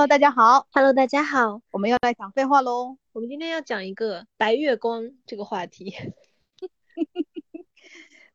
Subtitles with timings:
[0.00, 0.66] Hello，大家好。
[0.72, 2.96] Hello，大家好，我们要来讲废话喽。
[3.12, 5.94] 我们今天要讲一个白月光这个话题。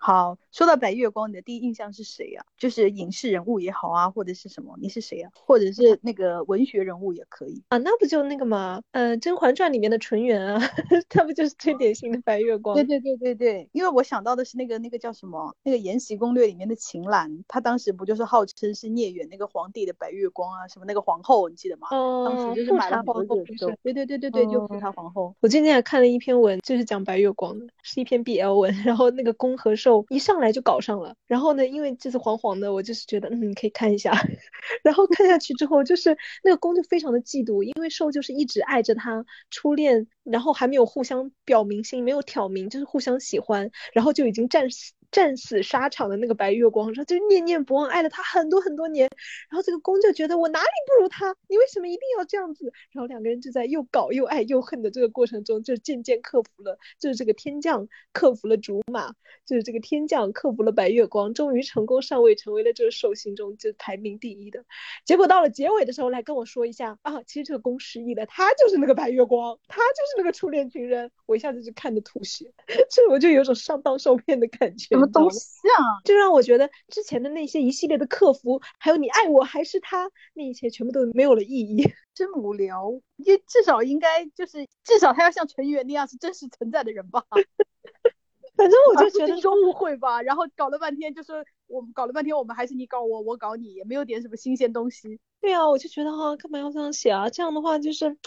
[0.05, 4.75] 好，说到白月光，你的第一印象是谁呀、就是影视人物也好啊，或者是什么？
[4.79, 7.63] 你是谁呀、或者是那个文学人物也可以。
[7.70, 8.83] 啊，那不就那个吗？
[8.91, 10.61] 呃，《甄嬛传》里面的纯元啊，
[11.10, 12.75] 他不就是最典型的白月光？
[12.75, 21.87] 对对对对对，因为我想到的是那个那个叫什么，那个《延禧攻略》里面的秦岚，她当时不就是号称是聂远那个皇帝的白月光啊，什么那个皇后，你记得吗？
[21.89, 23.78] 当哦时，就是富买了很多察皇后热搜是不是。
[23.82, 25.36] 对对对对对，就哦富察皇后。
[25.39, 28.75] 我最近还看了一篇文，就是讲白月光的，是一篇 BL 文。
[28.86, 29.75] 然后那个攻和
[30.09, 34.11] 一上来就搞上了，然后呢，因为这次黄黄的，我就是觉得嗯可以看一下。
[34.83, 49.09] 然后看下去之后，就是那个公就非常的嫉妒，因为受就是一直爱着他初恋，然后还没有互相表明心，没有挑明，就是互相喜欢，然后就已经战死战死沙场的那个白月光，然后就念念不忘，爱了他很多很多年。
[49.50, 52.72] 然后这个攻就觉得我哪里不如他，你为什么一定要这样子？
[52.91, 59.13] 然后两个人就在又搞又爱又恨的这个过程中，就渐渐克服了，就是这个天降克服了竹马，
[59.45, 64.65] 就是这个天降克服了白月光，终于成功上位，成为了这个兽心中就排名第一的。
[65.05, 71.11] 结果到了结尾的时候，来跟我说一下啊，其实这个攻失忆了，他就是那个白月光，他就是那个初恋情人。
[71.25, 72.53] 我一下子就看得吐血，
[72.89, 75.39] 这我就有种上当受骗的感觉，什么东西
[75.77, 76.01] 啊？
[76.03, 81.83] 就让我觉得之前的那些一系列的客服，还有你爱我还是他，那一切全部都没有了意义。
[82.15, 87.23] 真无聊，也至少应该就是至少他要像成员那样是真实存在的人吧。
[88.55, 91.33] 反正我就觉得一个误会吧，然后搞了半天就是
[91.67, 95.19] 我们搞了半天，我们还是你搞我，我搞你，也没有点什么新鲜东西。
[95.41, 97.30] 对啊，我就觉得哈、干嘛要这样写啊？
[97.30, 98.17] 这样的话就是，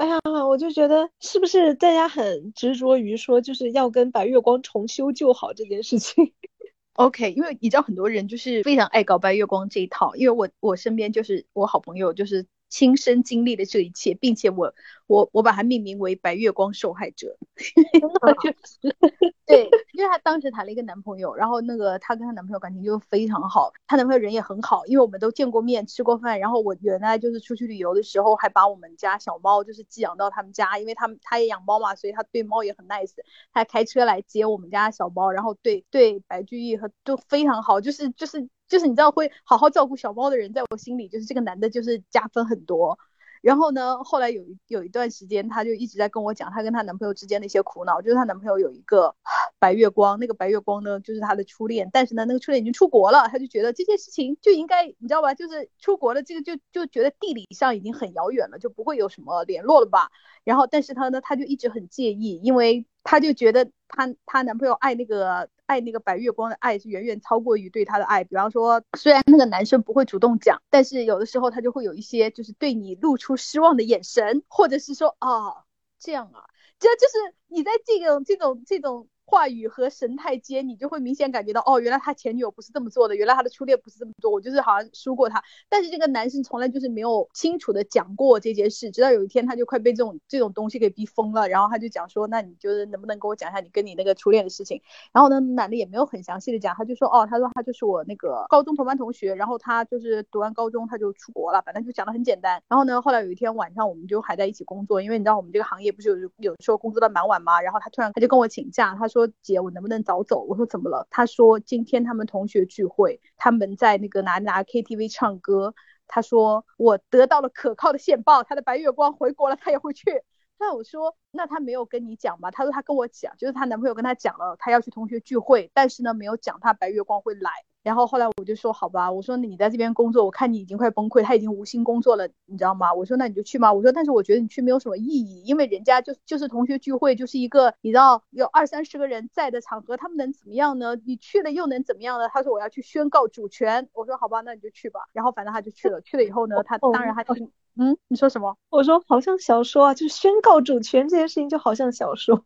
[0.00, 6.32] 哎呀，我就觉得是不是大家很执着于说就是要跟白月光重修旧好这件事情？
[6.94, 14.72] OK，因为你知道很多人就是非常爱搞白月光这一套，因为我我身边就是我好朋友就是亲身经历了这一切，并且我
[15.06, 17.36] 我我把它命名为白月光受害者。
[18.42, 18.96] 就是
[19.44, 33.14] 对，因为她当时谈了一个男朋友，然后那个她跟她男朋友感情就非常好，她男朋友人也很好，因为我们都见过面吃过饭，然后我原来就是出去旅游的时候还把我们家小猫就是寄养到他们家，因为他们他也养猫嘛，所以他对猫也很 nice，
[33.52, 42.98] 他开车来接我们家小猫，然后对对白居易和都非常好，就是就是就是你知道会好好照顾小猫的人，在我心里就是这个男的就是加分很多。
[43.42, 49.16] 然后呢，后来有一有一段时间，她就一直在跟我讲她跟她男朋友之间的一些苦恼，就是她男朋友有一个
[49.58, 60.10] 白月光，那个白月光呢就是她的初恋，但是呢那个初恋已经出国了，她就觉得这件事情就应该你知道吧，就是出国了这个就就觉得地理上已经很遥远了，就不会有什么联络了吧。
[60.44, 68.24] 然后但是她呢，她就一直很介意，因为她就觉得她她男朋友爱那个爱那个白月光的爱是远远超过于对她的爱。
[68.24, 75.64] 比方说，虽然那个男生不会主动讲，但是有的时候他就会有一些就是对你露出失望的眼神，或者是说啊
[75.98, 76.44] 这样啊，
[76.78, 79.08] 这就是你在这种这种这种。
[79.30, 85.40] 话语和神态间，你就会明显感觉到，哦，原来他前女友不是这么做的，原来他的初恋不是这么做，我就是好像输过他。
[85.68, 94.82] 但是这个男生从来就是没有清楚的讲过这件事，直到有一天他就快被这种这种东西给逼疯了，然后他就讲说，那你就是能不能跟我讲一下你跟你那个初恋的事情？
[95.12, 102.60] 然后呢，男的也没有很详细的讲，他就说，哦，他说他就是我那个高中同班同学，然后他就是读完高中他就出国了，反正就讲的很简单。
[102.68, 110.42] 然后呢，后来有一天晚上我们就还在一起工作，因为你知道我们这个行业不是有有时候工作到蛮晚嘛，然后他突然他就跟我请假，他说说姐我能不能早走？
[110.42, 111.06] 我说怎么了？
[111.10, 115.74] 他说今天他们同学聚会，他们在那个哪哪 KTV 唱歌。
[116.06, 120.22] 他说我得到了可靠的线报，他的白月光回国了，他也会去。
[120.58, 122.50] 那我说，那他没有跟你讲吗？
[122.50, 127.50] 他说他跟我讲，就是他男朋友跟他讲了，他要去同学聚会，但是呢没有讲他白月光会来。
[127.82, 132.92] 然后后来我就说好吧，我说你在这边工作，我看你已经快崩溃，他已经无心工作了，你知道吗？
[132.92, 133.72] 我说那你就去嘛？
[133.72, 140.96] 我说但是我觉得你去没有什么意义，因为人家就就是同学聚会，就是一个你知道有二三十个人在的场合，他们能怎么样呢？
[141.06, 142.28] 你去了又能怎么样呢？
[142.28, 145.00] 他说我要去宣告主权，我说好吧，那你就去吧。
[145.12, 148.56] 然后反正他就去了，去了以后呢，他哦当然他就是嗯，你说什么？
[148.68, 152.44] 我说好像小说啊，就是宣告主权这件事情就好像小说。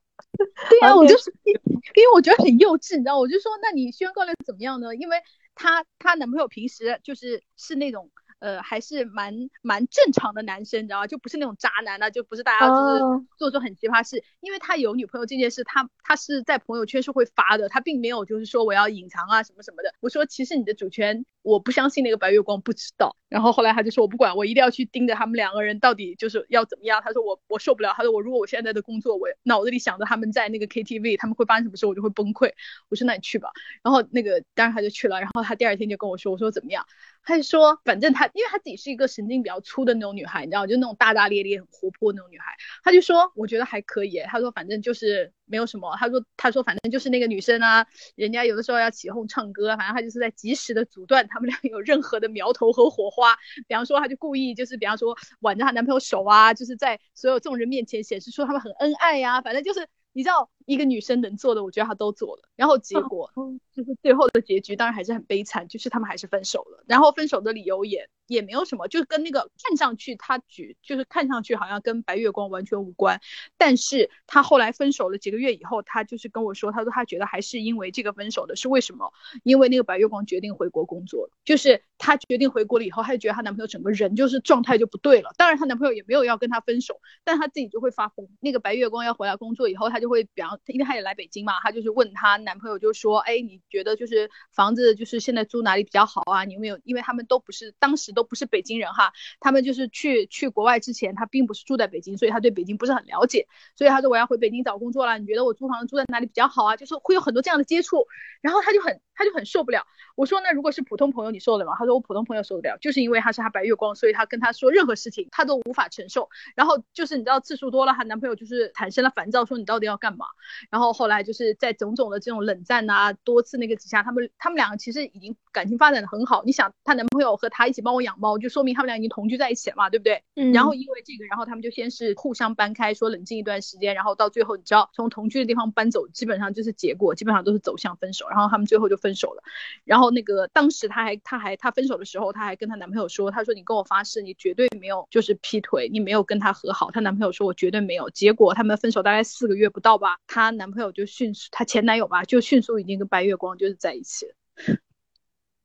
[0.70, 4.94] 对呀、好像我就是因为我觉得很幼稚，你知道，我就说那你宣告了怎么样呢？
[4.94, 5.16] 因为
[5.55, 8.11] 她她男朋友平时就是是那种
[8.44, 11.06] 呃还是蛮蛮正常的男生，你知道吗？
[11.06, 14.23] 就不是那种渣男啊，就不是大家就是哦做出很奇葩事。
[14.41, 19.94] 因为他有女朋友这件事，他他是在朋友圈是会发的，他并没有就是说我要隐藏啊什么什么的。
[20.00, 23.17] 我说其实你的主权我不相信那个白月光不知道。
[23.31, 27.00] 然后后来他就说我不管，我一定要去盯着他们两个人到底就是要怎么样。
[27.02, 32.52] 他说我我受不了，他说我如果我现在的工作，我脑子里想着他们在那个 KTV，他们会发生什么事，我就会崩溃。
[32.91, 33.49] 我说那你去吧。
[33.82, 35.19] 然后那个当然他就去了。
[35.20, 36.85] 然后他第二天就跟我说，我说怎么样？
[37.24, 42.54] 他就说，反正他，因为他自己是一个神经比较粗的那种女孩，你知道，就那种大大咧咧、很活泼那种女孩。
[42.82, 44.20] 他就说，我觉得还可以。
[44.26, 45.96] 他说，反正就是没有什么。
[45.96, 53.34] 他说，他说，反正就是那个女生啊，人家有的时候要起哄唱歌，反正他就是在及时的阻断他们俩有任何的苗头和火花。
[53.66, 59.40] 比方说，他就故意就是，比方说挽着她男朋友手啊，就是在所有众人面前显示出他们很恩爱呀。
[59.40, 60.50] 反正就是，你知道。
[60.66, 62.43] 一个女生能做的，我觉得她都做了。
[62.56, 63.31] 然后结果
[63.75, 66.84] 就是最后的结局，当然还是很悲惨，就是他们还是分手了。
[66.87, 73.20] 然后分手的理由也也没有什么，就是跟那个看上去他举，就是看上去好像跟白月光完全无关。
[73.58, 79.12] 但是他后来分手了几个月以后，他就是跟我说，他说他觉得还是因为这个分手的，是为什么？
[79.43, 85.32] 因为那个白月光决定回国工作了，就是他决定回国了以后，他就觉得她男朋友整个人就是状态就不对了。
[85.37, 88.28] 当然她男朋友也没有要跟她分手，但她自己就会发疯。
[88.40, 90.53] 那个白月光要回来工作以后，她就会比方。
[90.66, 96.44] 因为她也来北京嘛，她就是问她男朋友，就说，哎，你觉得就是房子就是现在租哪里比较好啊？
[96.44, 96.78] 你有没有？
[96.84, 103.46] 因为他们都不是当时都不是北京人哈，他们就是去去国外之前，他并不是住在北京，所以他对北京不是很了解。
[103.76, 106.76] 所以他说我要回北京找工作了，你觉得我租房子住在哪里比较好啊？
[106.76, 108.06] 就是会有很多这样的接触，
[108.40, 109.87] 然后他就很他就很受不了。
[110.16, 111.76] 我说那如果是普通朋友，你受得了吗？
[111.78, 116.28] 他说我普通朋友受得了，就是因为他是他白月光，所以他跟他说任何事情他都无法承受。
[116.55, 120.26] 然后就是你知道次数多了，她男朋友就是产生了烦躁，说你到底要干嘛？
[120.70, 126.43] 然后后来就是在种种的这种冷战啊，多次那个之下，他们他们两个其实已经感情发展的很好。
[126.44, 130.22] 你想，她男朋友和她一起帮我养猫，就说明他们俩已经同居在一起了嘛，对不对？
[130.37, 130.52] 嗯。
[130.52, 138.28] 然后因为这个，然后他们就先是互相搬开，说冷静一段时间，然后到最后，你知道从同居的地方搬走，基本上就是结果，基本上都是走向分手。
[138.28, 139.42] 然后他们最后就分手了。
[139.84, 146.90] 然后那个当时她还，她还，她分手的时候，她还跟她男朋友说，她说你跟我发誓，你绝对没有就是劈腿，你没有跟他和好。
[146.90, 148.08] 她男朋友说，我绝对没有。
[148.08, 151.48] 结果他们分手大概四个月不到吧，她男朋友就迅速。
[151.52, 154.34] 她前男友吧，就迅速已经跟白月光就是在一起了。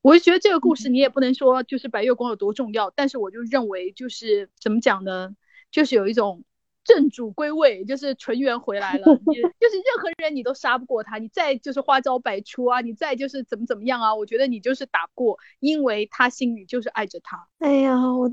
[0.02, 5.36] 我就觉得这个故事你也不能说就是白月光有多重要，但是我就认为就是怎么讲呢，
[5.72, 6.44] 就是有一种
[6.84, 9.06] 正主归位，就是纯元回来了，
[9.60, 17.48] 就是任何人你都杀不过他，你再就是花招百出啊，你再就是怎么怎么样啊，我觉得你就是打不过，因为他心里就是爱着他。
[17.60, 18.32] 哎呀，我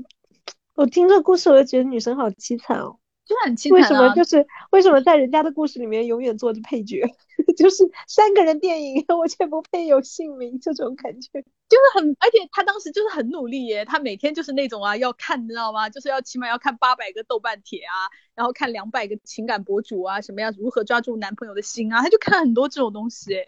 [0.75, 2.97] 我听这故事我就觉得女生好凄惨哦。
[3.27, 3.75] 就很凄惨啊！
[3.75, 7.03] 为什么就是为什么在人家的故事里面永远做着配角？
[7.57, 11.29] 就是三个人电影， 我却不配有姓名，这种感觉
[11.69, 15.89] 就是很，而且他当时就是很努力耶，他每天就是那种啊要看，你知道吗？
[15.89, 17.93] 就是要起码要看八百个豆瓣帖啊，
[18.33, 23.47] 然后看两百个情感博主啊，什么样如何抓住男朋友的心啊，他就看很多这种东西。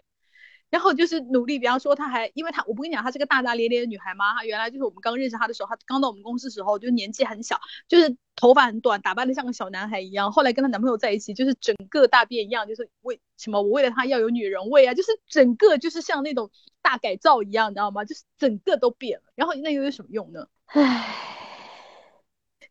[0.70, 4.34] 然后就是努力，比方说，她还因为她，我不跟你讲，她是个大大咧咧的女孩嘛？
[4.34, 10.30] 她原来就是我们刚认识她的时候，她刚到我们公司时候就年纪很小，就是头发很短，打扮的像个小男孩一样。
[10.30, 13.60] 后来跟她男朋友在一起，就是整个大变样，就是为什么？
[13.60, 16.50] 我为了她要有女人味啊，就是整个就是像那种
[16.80, 18.04] 大改造一样，你知道吗？
[18.04, 19.24] 就是整个都变了。
[19.34, 20.46] 然后那又有什么用呢？
[20.66, 21.16] 唉，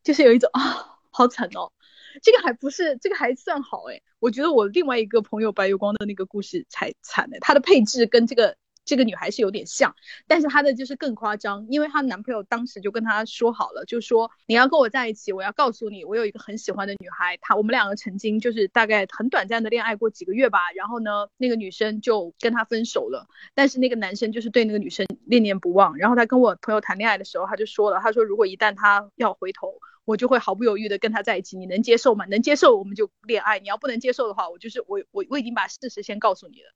[0.04, 1.72] 就是有一种啊，好惨哦。
[2.22, 4.02] 这个还不是，这个还算好哎。
[4.20, 7.38] 我觉得我另外一个朋友白月光的那个故事才惨呢。
[7.40, 9.96] 她的配置跟这个这个女孩是有点像，
[10.28, 20.60] 但是她的就是更夸张，因为她男朋友当时就跟她说好了，就说你要跟我在一起，我要告诉你，我有一个很喜欢的女孩，她我们两个曾经就是大概很短暂的恋爱过几个月吧。
[20.76, 25.96] 然后呢，那个女生就跟他分手了，但是那个男生就是对那个女生念念不忘。
[25.98, 29.80] 然后他跟我朋友谈恋爱的时候，他就说了，他说如果一旦他要回头。
[30.10, 32.26] 我就会毫不犹豫的跟他在一起，你能接受吗？
[32.26, 36.70] 能接受我们就恋爱，你要不能接受的话，我就是我我我已经把事实先告诉你了。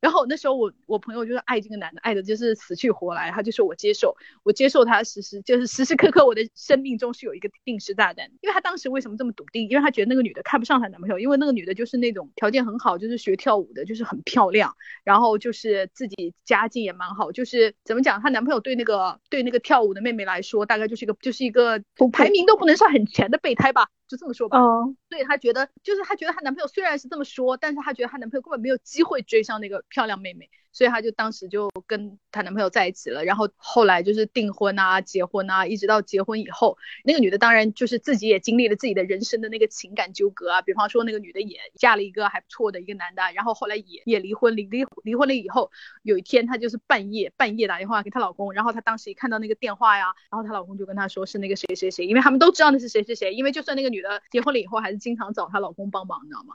[0.00, 8.26] 然后那时候我我朋友就是爱这个男的，爱的就是死去活来，他就说我接受，我接受他时时就是时时刻刻我的生命中是有一个定时炸弹。
[8.42, 9.66] 因为他当时为什么这么笃定？
[9.70, 22.73] 因为他觉得那个女的看不上他男朋友，因为那个女的就是那种条件很好，就是学跳舞的，就是很漂亮，然后就是自己家境也蛮好，就是怎么讲，她男朋友对那个对那个跳舞的妹妹来说，大概就是一个就是一个排名都不能。
[22.76, 24.58] 算很全的备胎吧，就这么说吧。
[24.58, 30.48] 哦，所以她觉得，就是她觉得她男朋友虽然是这么说，但是她觉得她男朋友根本没有机会追上那个漂亮妹妹。
[30.72, 40.62] 所以她就当时就跟她男朋友在一起了，然后后来就是订婚啊、结婚啊，一直到结婚以后，那个女的当然就是自己也经历了自己的人生的那个情感纠葛啊。
[40.62, 45.70] 比方说那个女的也嫁了一个还不错的一个男的，然后后来也也离婚，离离离婚了以后，
[46.02, 56.54] 有一天她就是半夜半夜打电话给她老公，然后她当时一看到那个电话呀，然后她老公就跟她说是那个谁谁谁，因为他们都知道那是谁谁谁，因为就算那个女结婚了以后，还是经常找她老公帮忙，你知道吗？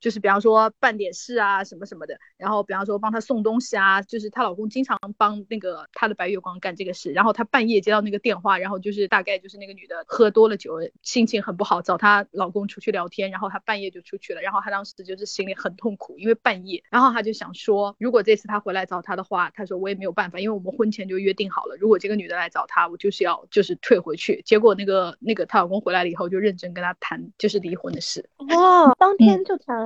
[0.00, 24.42] 就是比方说办点事啊什么什么的，然后比方说帮她送东西啊，就是她老公经常帮那个她的白月光干这个事，然后她半夜接到那个电话，然后就是大概就是那个女的喝多了酒，心情很不好，找她老公出去聊天，然后她半夜就出去了，然后她当时就是心里很痛苦，因为半夜，然后她就想说，如果这次她回来找她的话，她说我也没有办法，因为我们婚前就约定好了，如果这个女的来找她，我就是要就是退回去。
[24.44, 28.28] 结果那个那个她老公回来了以后，就认真跟她谈就是离婚的事。
[28.54, 29.85] 哇，当天就谈啊。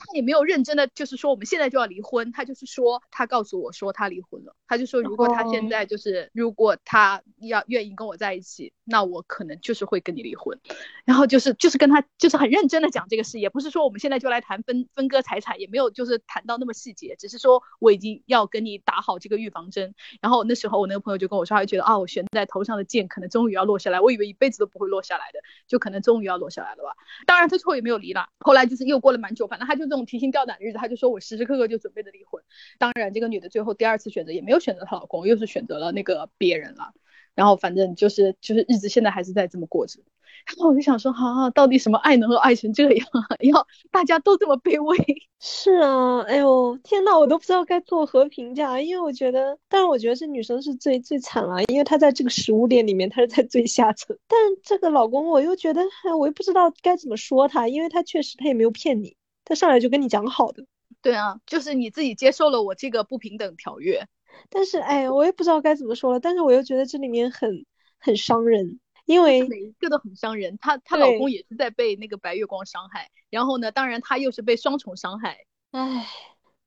[0.00, 2.32] 他也没有认真的，就是说我们现在就要离婚。
[2.32, 4.56] 他就是说，他告诉我说他离婚了。
[4.66, 10.58] 他就说，如果他现在就是，如果他要愿意跟我在一起，那我可能就是会跟你离婚。
[11.04, 19.94] 然后就是就是跟他就是很认真的讲这个事，也不是说我们现在就来谈分分割财产，也没有就是谈到那么细节，只是说我已经要跟你打好这个预防针。
[20.22, 26.94] 然后那时候我那个朋友就跟我说，他就觉得啊，我悬在头上的剑可能终于要落下来，我以为一辈子都不会落下来的，就可能终于要落下来了吧。
[27.26, 28.28] 当然他最后也没有离了。
[28.38, 29.89] 后来就是又过了蛮久，反正他就。
[29.90, 32.42] 这种提心吊胆的日子，他就说我时时刻刻就准备着离婚。
[32.78, 36.92] 当然，这个女的最后第二次选择也没有选择她老公，又是选择了那个别人了。
[37.34, 40.00] 然后反正就是就是日子现在还是在这么过着。
[40.46, 43.06] 然后我就想说，哈，到底什么爱能够爱成这样？
[43.40, 44.96] 要大家都这么卑微？
[45.38, 48.80] 是啊，哎呦天呐，我都不知道该作何评价。
[48.80, 54.16] 因为我觉得，但是我觉得这女生是最最惨了，因为她在这个食物链里面，她是在最下层。
[54.26, 55.82] 但这个老公，我又觉得，
[56.18, 59.16] 我又不知道该怎么说他，因为他确实他也没有骗你。
[59.50, 60.64] 他上来就跟你讲好的，
[61.02, 64.06] 对啊，就是你自己接受了我这个不平等条约，
[64.48, 67.66] 但是哎，我也不知道该怎么说了，但是我又觉得这里面很
[67.98, 70.56] 很伤人，因为每一个都很伤人。
[70.60, 75.38] 她她老公也是在被那个白月光伤害，然后呢，当然她又是被双重伤害。
[75.72, 76.06] 哎，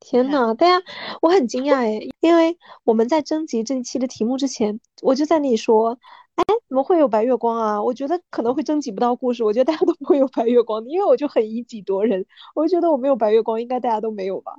[0.03, 0.83] 天呐，大家
[1.22, 5.98] 我很惊讶哎，因为我们在征集这一期的题目之前，我就在那里说。
[6.36, 7.83] 哎，怎么会有白月光啊？
[7.83, 14.53] 我觉得可能会征集不到故事，我觉得大家都不会有白月光，因为我就很以己度人，我就觉得我没有白月光，应该大家都没有吧。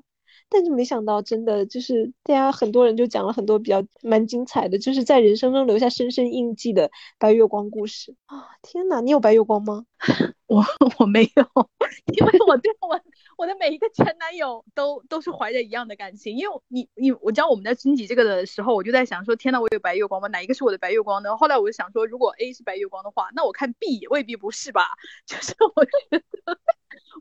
[0.55, 8.47] 但是没想到，真的就是大家很多人就讲了很多比较蛮精彩的，就是在人生中留下深深印记的白月光故事啊！
[8.63, 9.85] 天哪，你有白月光吗？
[10.47, 10.65] 我
[11.01, 11.45] 我没有，
[12.15, 13.01] 因为我对我
[13.37, 16.37] 我的每一个前男友都都是怀着一样的感情。
[16.37, 20.29] 因为你你我知道我们在征集这个的时候，我就在想说，天哪，我有白月光吗？
[20.29, 21.37] 哪一个是我的白月光呢？
[21.37, 24.87] 后来我就想说，如果 A 是白月光的话，那我看 B 也未必不是吧？
[25.27, 26.59] 就是我觉得。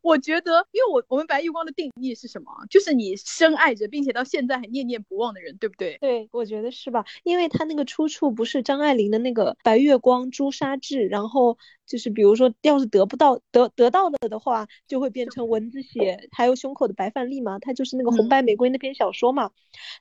[0.02, 2.52] 我觉得，因为我我们白月光的定义是什么？
[2.70, 5.98] 就是你深爱着，并且到现在还念念不忘的人，对不对？
[6.02, 7.06] 对，我觉得是吧？
[7.24, 11.58] 因为他那个出处不是张爱玲的那个《白月光朱砂痣》，然后。
[11.86, 17.60] 就是比如说，要是得不到得得到了的话，就会变成蚊子血，还有胸口的白饭粒嘛。
[17.60, 19.52] 它就是那个红白玫瑰那篇小说嘛，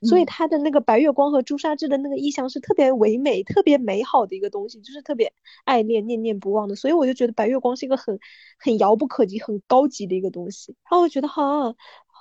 [0.01, 5.33] 所以他的那个白月光和朱砂痣的那个意象是特别唯美、特别美好的一个东西，就是特别
[5.65, 6.75] 爱恋、念念不忘的。
[6.75, 8.17] 所以我就觉得白月光是一个很
[8.57, 10.75] 很遥不可及、很高高级的一个东西。
[10.89, 11.75] 然后我觉得哈。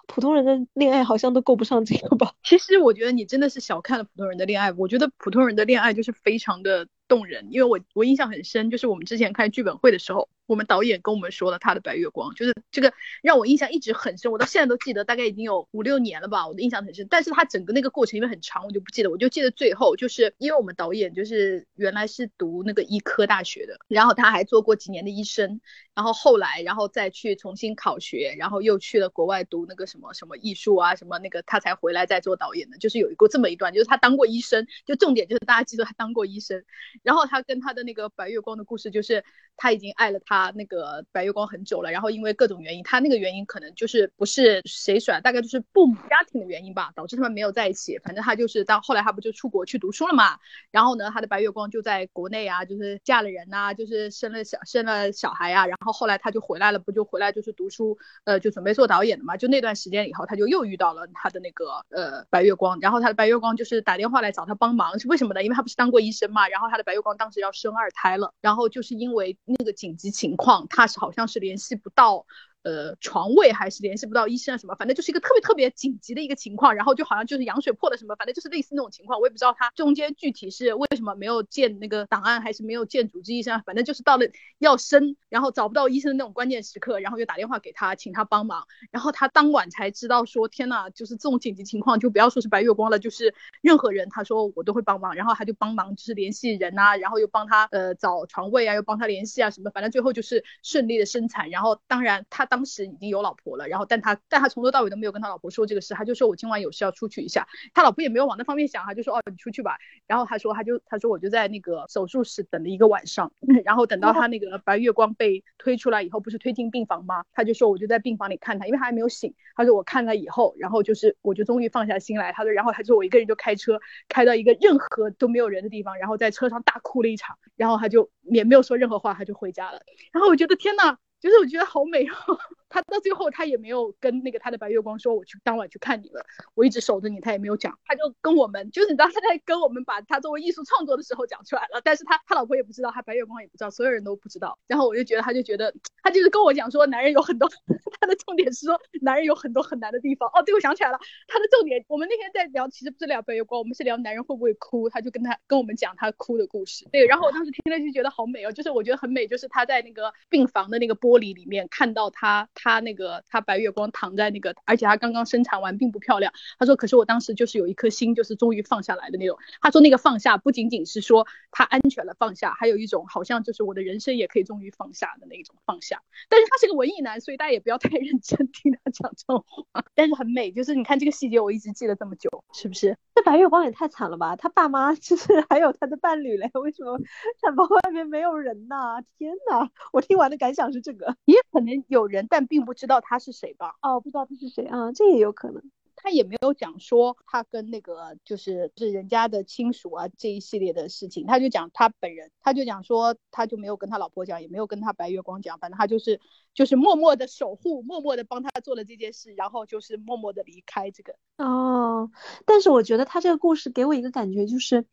[0.09, 2.35] 普通人的恋爱好像都够不上这个吧？
[2.42, 4.73] 其实我觉得你真的是小看了普通人的恋爱。
[4.73, 12.92] 我觉得普通人的恋爱就是非常的动人，因为我我印象很深，就是我们之前开剧本会的时候，我们导演跟我们说了他的白月光，就是这个
[13.23, 17.06] 让我印象一直很深，我到现在都记得，大概已经有五六年了吧，我的印象很深。
[17.09, 25.59] 但是他整个那个过程因为很长，我就不记得，我就记得最后就是因为我们导演就是原来是读那个医科大学的，然后他还做过几年的医生。
[25.94, 32.78] 然后后来，然后再去重新考学，然后又去了国外读那个什么什么艺术啊，什么那个他才回来再做导演的。
[32.78, 36.64] 就是有一个这么一段，就是他当过医生，就重点就是大家记住他当过医生。
[37.02, 39.23] 然后他跟他的那个白月光的故事，就是
[39.59, 47.99] 他已经爱了他那个白月光很久了，然后因为各种原因，他那个原因可能就是不是谁甩，大概就是父母家庭的原因吧，导致他们没有在一起。
[47.99, 50.39] 反正他就是到后来他不就出国去读书了嘛，
[50.71, 55.83] 然后呢，他的白月光就在国内啊，就是嫁了人呐，就是生了小生了小孩啊，然后。
[55.83, 59.37] 然后后来他就回来了，不就回来就是读书，呃，就准备做导演的嘛。
[59.37, 62.79] 就那段时间以后，他就又遇到了他的那个呃白月光。
[62.81, 65.43] 然后他的白月光就是打电话来找他帮忙，是为什么呢？
[65.43, 66.47] 因为他不是当过医生嘛。
[66.47, 72.25] 然后他的白月光当时要生二胎了，然后就是因为那个紧急情情况，他是好像是联系不到。
[72.62, 84.25] 呃，床位还是联系不到医生啊什么，反正就是一个特别特别紧急的一个情况，然后就好像就是羊水破了什么，反正就是类似那种情况，我也不知道他中间具体是为什么没有见那个档案，还是没有见主治医生，反正就是到了
[84.59, 102.49] 要生，然后找不到医生的那种关键时刻，然后就打电话给他，请他帮忙，然后他当晚才知道说，天呐，就是这种紧急情况，就不要说是白月光了，就是任何人，他说我都会帮忙，然后他就帮忙就是联系人啊，然后又帮他呃找床位啊，又帮他联系啊什么，反正最后就是顺利的生产，然后当然他。
[102.52, 113.32] 当时已经有老婆了，然后但他但他从头到尾都没有跟他老婆说这个事，他就说我今晚有事要出去一下，他老婆也没有往那方面想，他就说哦你出去吧，然后他说他就他说我就在那个手术室等了一个晚上，
[113.64, 117.25] 然后等到他那个白月光被推出来以后，不是推进病房吗？
[117.32, 123.80] 他就说我就在病房里看他，因为他还没有醒，他说我看了以后，然后就是我就终于放下心来，他说然后他说我一个人就开车
[124.11, 129.80] 开到一个任何都没有人的地方，然后在车上大哭了一场，然后他就也没有说任何话，他就回家了，
[130.12, 132.38] 然后我觉得天呐，就是我觉得好美哦。
[132.73, 136.25] 他到最后他也没有跟那个他的白月光说我去当晚去看你了，
[136.55, 144.59] 我一直守着你，他也没有讲，他就跟我们就是你知道他在跟我们把他作为艺术创作的时候讲出来了，但是他他老婆也不知道，他白月光也不知道，所有人都不知道。
[144.67, 147.49] 然后我就觉得他就觉得他就是跟我讲说男人有很多，
[148.00, 150.29] 他的重点是说男人有很多很难的地方。
[150.33, 150.99] 哦，对，我想起来了，
[151.29, 156.88] 他的重点我们那天在聊，其实不是聊白月光，我们是聊男人会不会哭，他就跟他跟我们讲他哭的故事。
[156.91, 163.42] 对，然后我当时听了就觉得好美哦，就是我觉得很美，就是他在那个病房的那个玻璃里面看到他他那个他。
[163.45, 166.33] 白月光躺在那个，而且她刚刚生产完，并不漂亮。
[166.61, 176.00] 她说：“可是我当时就是有一颗心，就是终于放下来的那种。”她说：“那个放下不仅仅是说她安全了放下，还有一种好像就是我的人生也可以终于放下的那种放下。”
[176.31, 179.85] 但是他是个文艺男，所以大家也不要太认真听他讲这种话。
[179.95, 182.97] 但是很美，就是你看这个细节，我一直记了这么久，是不是？
[183.14, 184.37] 这白月光也太惨了吧！
[184.37, 186.97] 他爸妈就是还有他的伴侣嘞，为什么
[187.42, 189.02] 产房外面没有人呢？
[189.19, 193.32] 天呐，我听完的感想是这个，也可能有人，但并不知道他是。
[193.32, 193.76] 谁吧？
[193.80, 195.62] 哦，不知道他是谁啊，这也有可能。
[195.97, 206.21] 他也没有讲说他跟那个就是是人家的亲属啊这一系列的事情，他就讲他本人，他就讲说他就没有跟他老婆讲，也没有跟他白月光讲，反正他就是
[206.52, 211.14] 就是默默的守护，默默的帮他做了这件事，然后就是默默的离开这个。
[211.38, 212.11] 哦，
[212.44, 214.85] 但是我觉得他这个故事给我一个感觉，就是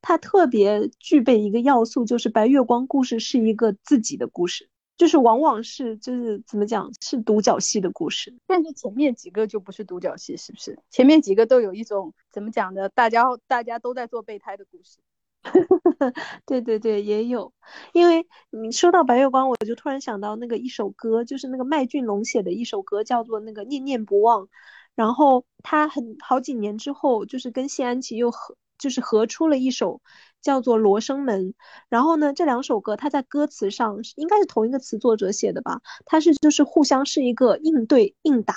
[0.00, 4.70] 他特别具备一个要素，就是白月光故事是一个自己的故事。
[4.96, 10.78] 就是往往是就是怎么讲是独角戏的故事，但是前面几个就不是独角戏，是不是？
[10.90, 14.98] 前面几个都有一种怎么讲的，大家大家都在做备胎的故事。
[16.46, 17.52] 对对对，也有。
[17.92, 24.48] 因为你说到白月光，我就突然想到那个一首歌，就是那个麦浚龙写的一首歌，叫做那个念念不忘。
[24.94, 30.00] 然后他很好几年之后，就是跟谢安琪又合，就是合出了一首。
[30.44, 31.48] 叫做《罗生门》，
[31.88, 35.80] 然后呢，这两首歌它在歌词上应该是同一个词作者写的吧？
[36.04, 38.54] 它是就是互相是一个应对应答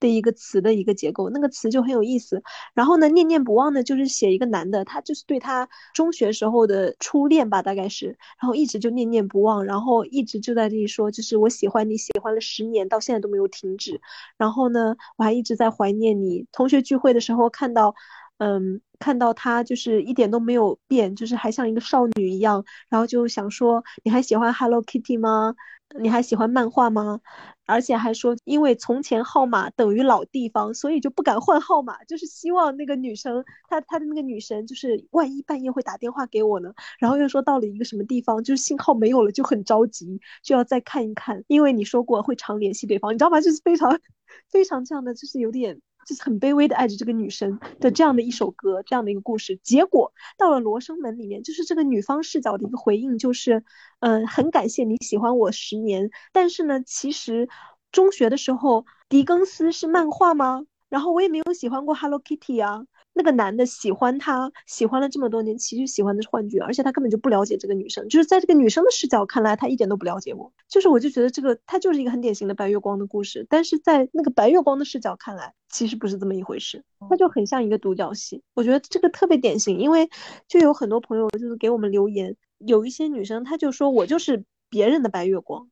[0.00, 2.42] 的一个词的一个结构，那个词就很有意思。
[2.74, 8.06] 然后呢，念念不忘呢，就是写一个男的，他就是对他中学时候的初恋吧，大概是，
[8.40, 14.00] 然后一直就念念不忘，然后一直就在这里说，就是我喜欢你，喜欢了十年，到现在都没有停止。
[14.38, 16.46] 然后呢，我还一直在怀念你。
[16.50, 17.94] 同学聚会的时候看到。
[18.38, 25.54] 嗯，看到他就是一点都没有变，就是还像一个少女一样，然后就想说，你还喜欢 Hello Kitty 吗？
[26.00, 27.20] 你还喜欢漫画吗？
[27.64, 36.72] 而且还说，因为从前号码等于老地方，所以就不敢换号码，就是希望那个女生，她她的那个女神，就是万一半夜会打电话给我呢？
[36.98, 43.40] 然后又说到了一个什么地方，就是信号没有了，就很着急，就要再看一看，因为你说过会常联系对方，你知道吗？
[43.40, 44.00] 就是非常
[44.50, 45.80] 非常这样的，就是有点。
[46.06, 49.58] 就是很卑微的爱着这个女生的这样的一首歌，这样的一个故事。
[49.62, 53.64] 结果到了罗生门里面，就是这个女方视角的一个回应，就是，
[54.00, 57.48] 嗯，很感谢你喜欢我十年，但是呢，其实
[57.90, 60.64] 中学的时候，狄更斯是漫画吗？
[60.88, 62.86] 然后我也没有喜欢过 Hello Kitty 啊。
[63.18, 68.06] 那个男的喜欢她，喜欢了这么多年，其实喜欢的是幻觉，而且他根本就不了解这个女生。
[68.10, 70.52] 就是在这个女生的视角看来，他一点都不了解我。
[70.68, 76.84] 就是我就觉得这个他就是一个很典型的白月光的故事，但是在那个白月光的视角看来，其实不是这么一回事。
[77.08, 78.42] 他就很像一个独角戏。
[78.52, 80.10] 我觉得这个特别典型，因为
[80.46, 85.70] 就有很多朋友就是给我们留言，有一些女生她就说我就是别人的白月光，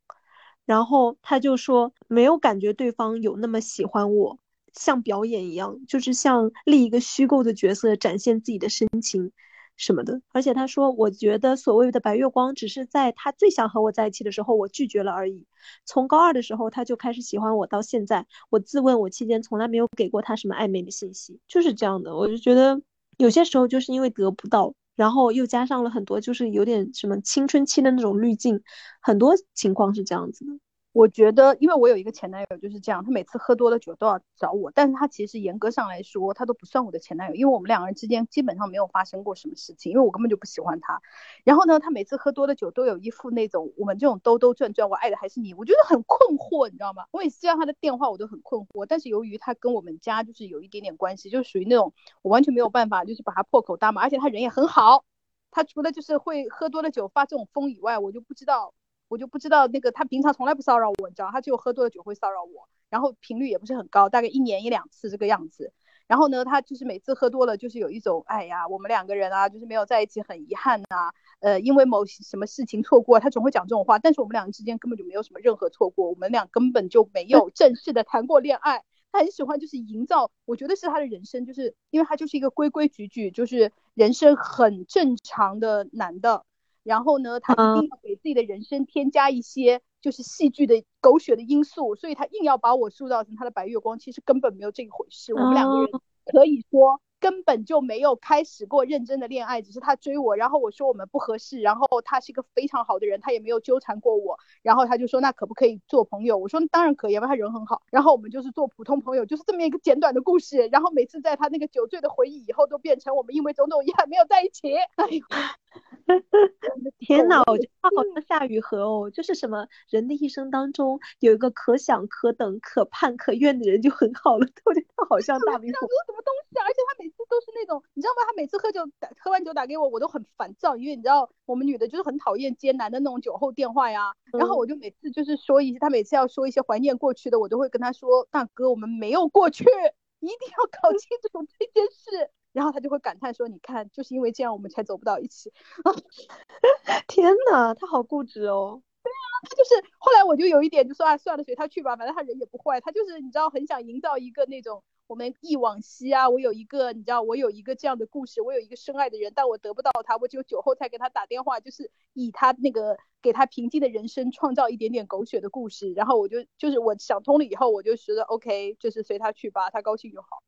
[0.65, 4.39] 然后她就说没有感觉对方有那么喜欢我。
[4.75, 9.33] 像表演一样，就是像立一个虚构的角色，展现自己的深情
[9.77, 10.21] 什么的。
[10.33, 15.47] 而且他说，我觉得所谓的白月光，只是在他最想和我在一起的时候，我拒绝了而已。
[15.85, 22.17] 从高二的时候，他就开始喜欢我，到现在，我自问，我期间从来没有给过他什么暧昧的信息，就是这样的。
[22.17, 22.81] 我就觉得
[23.17, 28.61] 有些时候就是因为得不到，然后又加上了很多，就是有点什么青春期的那种滤镜，
[29.01, 30.53] 很多情况是这样子的。
[30.95, 41.03] 我觉得，因为我有一个前男友就是这样，他每次喝多了酒都要找我，但是他其实严格上来说，他都不算我的前男友，因为我们两个人之间基本上没有发生过什么事情，因为我根本就不喜欢他。
[41.43, 47.07] 然后呢，他每次喝多了酒都有一副那种我们这种兜兜转转，我爱的还是你，我觉得很困惑，你知道吗？
[47.11, 48.87] 我每次接到他的电话，我都很困惑。
[48.87, 55.05] 但是由于他跟我们家就是有一点点关系，就属于那种我完全没有办法，就是把他破口大骂，而且他人也很好，
[55.51, 58.75] 他除了就是会喝多了酒发这种疯以外，我就不知道。
[59.15, 65.73] 我就不知道那个他平常从来不骚扰我，你知道，他只有喝多了酒会骚扰我，然后频率也不是很高，大概一年一两次这个样子。
[66.09, 71.13] 然后呢，他就是每次喝多了，就是有一种，哎呀，我们两个人啊，就是没有在一起，很遗憾呐。
[71.39, 74.01] 呃，因为某什么事情错过，他总会讲这种话。
[74.01, 78.83] 但是我们两个之间根本就没有什么任何错过，我们俩根本就没有正式的谈过恋爱。
[79.13, 86.45] 他很喜欢就是营造，我觉得是他的人生，就是因为他就是一个规规矩矩，就是人生很正常的男的。
[86.85, 95.35] 然后呢，他一定要给自己的人生添加一些就是戏剧的狗血的因素，所以他硬要把我塑造成他的白月光，其实根本没有这一回事。
[95.35, 95.89] 我们两个人
[96.27, 106.37] 可以说根本就没有开始过认真的恋爱，只是他追我，然后我说我们不合适，然后他是一个非常好的人，他也没有纠缠过我，然后他就说那可不可以做朋友？
[106.37, 107.81] 我说当然可以，因为他人很好。
[107.91, 110.69] 然后我们就是做普通朋友，就是这么一个简短的故事。
[110.71, 114.75] 然后每次在他那个酒醉的回忆以后，都变成我们因为种种遗憾没有在一起。
[114.75, 115.25] 哎呦。
[116.99, 124.47] 天哪，我觉得他好像夏雨荷哦，就是什么人的一生当中有一个可想可等可盼可愿的人就很好了。
[124.65, 125.79] 我觉得他好像大明星。
[125.81, 126.65] 说什么东西啊？
[126.65, 128.23] 而且他每次都是那种，你知道吗？
[128.27, 134.13] 他每次喝酒打喝完酒打给我，我都很烦躁，因为你知道我们女的就是很讨厌接男的那种酒后电话呀。
[134.33, 139.65] 然后我就每次就是说一些，他每次要说一些怀念过去的，我都会跟他说：“大哥，我们没有过去，
[140.21, 145.53] 一定要搞清楚这件事。”然后他就会感叹说：“你看，就是因为这样，我们才走不到一起。
[147.09, 148.81] ”天哪，他好固执哦。
[149.03, 152.81] 对啊，他就是后来我就有一点就说啊，算了，随他去吧，反正他人也不坏。
[152.81, 156.31] 他就是你知道，很想营造一个那种我们忆往昔啊。
[156.31, 165.93] 我有一个你知道，我有一个这样的故事，我有一个深爱的人，但我得不到他，我只有酒后才给他打电话，就是以他那个给他平静的人生创造一点点狗血的故事。
[165.93, 170.43] 然后我就就是我想通了以后，我就觉得 OK，就是随他去吧，他高兴就好。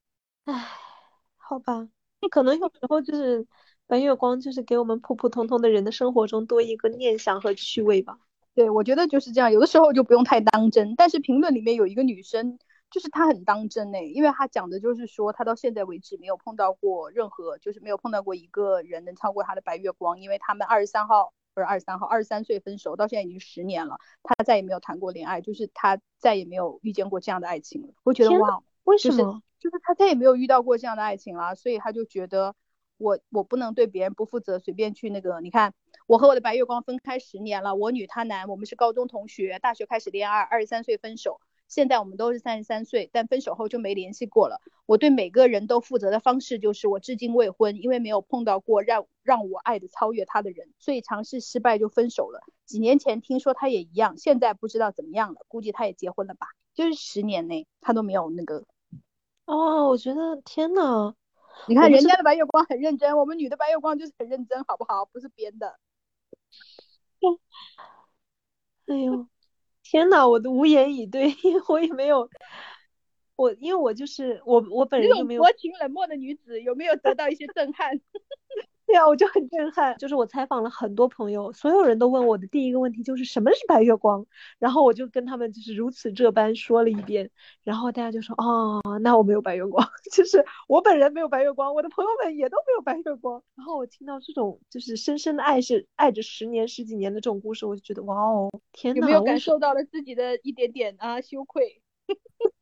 [0.44, 0.54] 唉，
[1.48, 1.88] 好吧。
[2.20, 3.46] 那可能有时候就是
[3.86, 8.18] 白月光，就是给我们普普通通的人的生活中多一个念想和趣味吧。
[8.54, 9.52] 对，我觉得就是这样。
[9.52, 10.96] 有的时候就不用太当真。
[10.96, 12.58] 但是评论里面有一个女生，
[12.90, 20.18] 就是她很当真哎，因为她讲的就是说，她到现在为止没有碰到过任何，就是没有碰到过一个人能超过她的白月光。
[20.18, 27.88] 因为他们二十三号不是二十三号，二十三岁分手，到现在已经十年了，她再也没有谈过恋爱，就是她再也没有遇见过这样的爱情了。
[28.04, 29.16] 我觉得哇，为什么？
[29.16, 32.54] 就是就是他再也没有遇到过这样的爱情了，所以他就觉得
[32.98, 35.40] 我我不能对别人不负责，随便去那个。
[35.40, 35.74] 你看，
[36.06, 44.60] 我和我的白月光分开十年了，我女他男，我们是高中同学，大学开始恋爱，二十三岁分手，现在我们都是三十三岁，但分手后就没联系过了。
[44.86, 52.40] 我对每个人都负责的方式就是我至今未婚，因为没有碰到过让让我爱的超越他的人，所以尝试失败就分手了。
[52.66, 56.46] 几年前听说他也一样，现在不知道怎么样了，估计他也结婚了吧？
[56.72, 58.64] 就是十年内他都没有那个。
[59.46, 61.14] 哦，我觉得天呐，
[61.68, 65.04] 你看人家的白月光很认真，我们女的白月光就是很认真，好不好？
[65.06, 65.78] 不是编的。
[68.86, 69.26] 哎呦，
[69.82, 72.28] 天呐，我都无言以对， 因为我也没有，
[73.36, 75.42] 我因为我就是我我本人就没有。
[75.42, 78.00] 薄情冷漠的女子有没有得到一些震撼？
[78.86, 79.96] 对啊，我就很震撼。
[79.98, 84.24] 就是我采访了很多朋友，所有人都问我的第一个问题就是什么是白月光，
[84.58, 87.30] 然后我就跟他们就是如此这般说了一遍，
[87.64, 93.42] 然后大家就说哦，那我没有白月光， 就是我本人没有白月光，我的朋友们也都没有白月光。
[93.56, 101.82] 然后我听到这种就是深深的爱是爱着十年十几年的这种故事，我就觉得哇哦，天呐，有没有感受到了自己的一点点啊羞愧？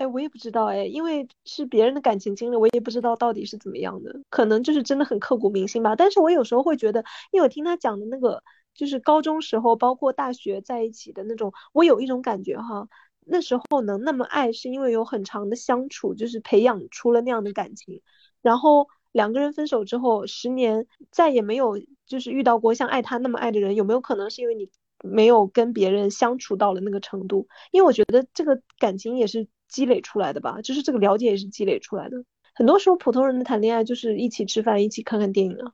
[0.00, 5.94] 哎，我也不知道哎，因为是别人的感情经历，我也不知道到底是怎么样的，可能就是真的很刻骨铭心吧。
[5.94, 8.42] 但是我有时候会觉得，因为我听他讲的那个，
[8.74, 12.88] 就是高中时候，包括大学在一起的那种，我有一种感觉哈，
[13.26, 18.00] 那时候能那么爱，是因为有很长的相处，就是培养出了那样的感情。
[18.40, 24.70] 然后两个人分手之后，十年再也没有就是遇到过像爱他那么爱的人，有没有可能是因为你
[25.04, 27.48] 没有跟别人相处到了那个程度？
[27.70, 29.46] 因为我觉得这个感情也是。
[29.70, 32.22] 积累出来的吧，就是这个了解也是积累出来的。
[32.52, 35.72] 很多时候，普通人的谈恋爱就是一起吃饭，一起看看电影啊。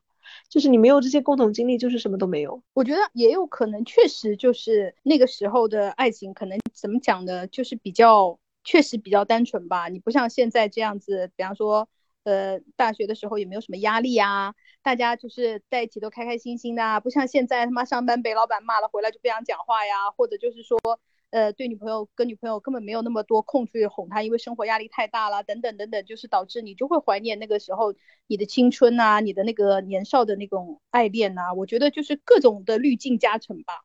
[0.49, 2.63] 就是你没有这些共同经历，就是什么都没有。
[2.75, 7.47] 我觉得也有可能，确实就是那个时候的爱情，可能怎么讲呢？
[7.47, 9.89] 就是比较确实比较单纯吧。
[9.89, 11.89] 你不像现在这样子，比方说，
[12.25, 20.79] 呃，大学的时候也没有什么压力啊，大家就是在一起都开开心心的啊，不像现在他妈上班被老板骂了回来就不想讲话呀，或者就是说。
[21.37, 27.93] 呃，对女朋友跟女朋友根本没有那么多空去哄她，因为生活压力太大了，等等等等，就是导致你就会怀念那个时候
[28.27, 31.53] 你的青春呐，你的那个年少的那种爱恋呐。
[31.55, 33.85] 我觉得就是各种的滤镜加成吧。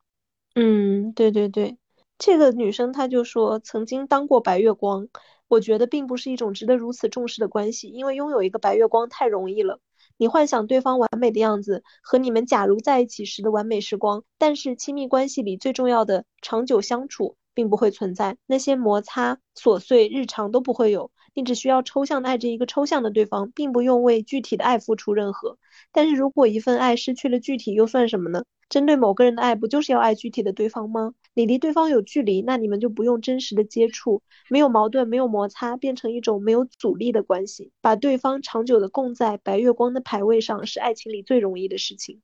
[0.56, 1.78] 嗯，对对对，
[2.18, 5.10] 这个女生她就说曾经当过白月光，
[5.50, 9.82] 我觉得并不是一种值得如此重视的关系，因为拥有一个白月光太容易了。
[10.16, 21.12] 你幻想对方完美的样子和你们假如在一起时的完美时光，但是亲密关系里最重要的长久相处并不会存在，那些摩擦、琐碎、日常都不会有。
[21.34, 25.58] 你只需要抽象的爱着一个抽象的对方，并不用为具体的爱付出任何。
[25.94, 28.44] 但是如果一份爱失去了具体，又算什么呢？
[28.68, 31.14] 针对某个人的爱，不就是要爱具体的对方吗？
[31.34, 42.22] 你离对方有距离，那你们就不用真实的接触，没有矛盾，没有摩擦，变成一种没有阻力的关系，把对方长久的供在白月光的牌位上，是爱情里最容易的事情。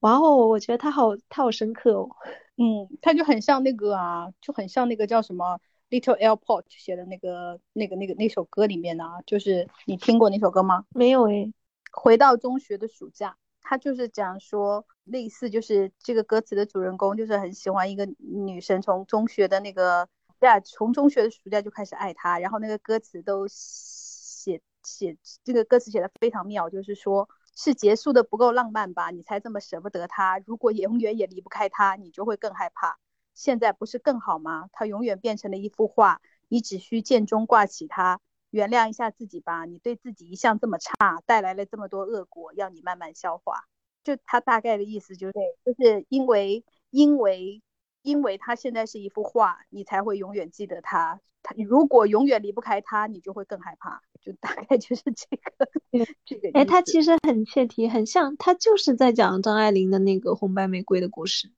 [0.00, 2.08] 哇哦，我觉得他好，他好深刻哦。
[2.58, 5.58] 嗯，他就很像那个啊，就很像那个叫什么。
[5.90, 10.84] Little Airport 写的那个、那个、那个那首歌里面呢，就是你听过那首歌吗？
[10.90, 11.50] 没有诶。
[11.90, 20.06] 回到中学的暑假，他就是讲说，类似就是这个歌词的主人公就是很喜欢一个女生，从中学的那个
[20.40, 27.26] 呀，从中学的暑假就开始爱她，然后那个歌词都写写这个歌词写的非常妙，就是说
[27.60, 33.00] 是结束的不够浪漫吧，你才这么舍不得他，如果永远也离不开他，你就会更害怕。
[33.34, 34.68] 现在不是更好吗？
[34.72, 38.20] 他永远变成了一幅画，你只需剑中挂起他。
[38.50, 43.64] 原谅一下自己吧，你对自己一向这么差，带来了这么多恶果，要你慢慢消化。
[44.04, 47.60] 就他大概的意思就是，就是因为因为
[48.02, 51.20] 因为他现在是一幅画，你才会永远记得他。
[51.42, 54.00] 他如果永远离不开他，你就会更害怕。
[54.28, 55.68] 就大概就是这个
[56.26, 56.50] 这个。
[56.52, 61.50] 哎，他其实很切题，很像他就是在讲张爱玲的那个红白玫瑰的故事。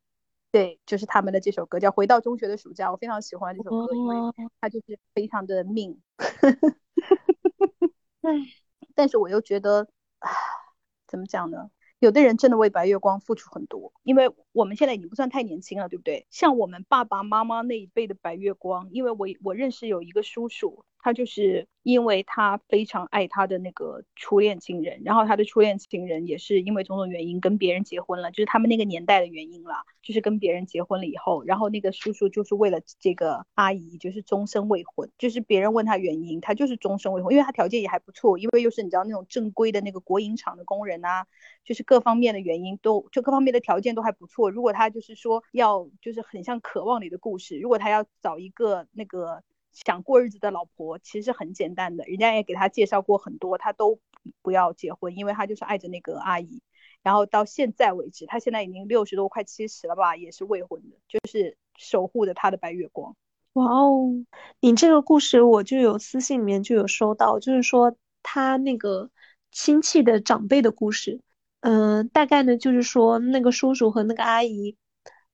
[0.53, 4.15] 对，就是他们的这首歌叫《回到中学的暑假》，我非常喜欢这首歌，因为
[4.61, 6.01] 它就是非常的命。
[8.95, 9.89] 但是我又觉得，
[10.21, 10.31] 唉，
[11.09, 11.71] 怎么讲呢？
[11.99, 16.27] 有的人真的为白月光付出很多，因为我们现在已经不算太年轻了，对不对？
[16.31, 20.85] 像我们爸爸妈妈那一辈的白月光，因为我我认识有一个叔叔。
[21.03, 41.27] 他就是因为他非常爱他的那个初恋情人，然后他的初恋情人也是因为种种原因跟别人结婚了，就是他们那个年代的原因了，就是跟别人结婚了以后，然后那个叔叔就是为了这个阿姨，就是终身未婚，就是别人问他原因，他就是终身未婚，因为他条件也还不错，因为又是你知道那种正规的那个国营厂的工人啊，
[41.65, 44.51] 就是各方面的原因都就各方面的条件都还不错。
[44.51, 49.43] 如果他就是说要就是很像渴望里的故事，如果他要找一个那个。
[49.73, 53.99] 想过日子的老婆其实很简单的，人家也给他介绍过很多，他都
[54.43, 56.63] 不要结婚，因为他就是爱着那个阿姨。
[57.03, 63.17] 然后到现在为止，他现在已经六十多快七十了吧，也是未婚的，就是守护着他的白月光。
[63.55, 64.11] 哇哦，
[64.61, 69.11] 你这个故事我就有私信里面就有收到，就是说他那个
[69.51, 71.21] 亲戚的长辈的故事，
[71.61, 74.77] 嗯，大概呢就是说那个叔叔和那个阿姨，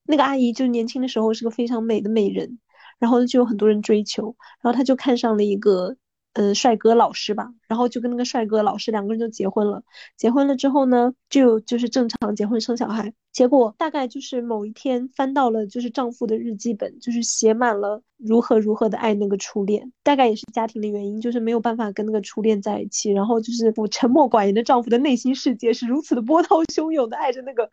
[0.05, 2.61] 那个阿姨就年轻的时候是个非常美的美人。
[2.98, 5.96] 然后就有很多人追求，然后他就看上了一个，
[6.32, 9.82] 嗯，帅哥老师吧，然后就跟那个帅哥老师两个人就结婚了。
[10.16, 13.12] 结婚了之后呢，就就是正常结婚生小孩。
[13.32, 19.92] 结果大概就是某一天翻到了就是丈夫的日记本，就是写满了如何如何的爱那个初恋。
[20.02, 23.12] 大概也是家庭的原因，就是没有办法跟那个初恋在一起。
[23.12, 27.70] 然后就是我沉默寡言的丈夫的内心世界是如此的波涛汹涌的爱着那个。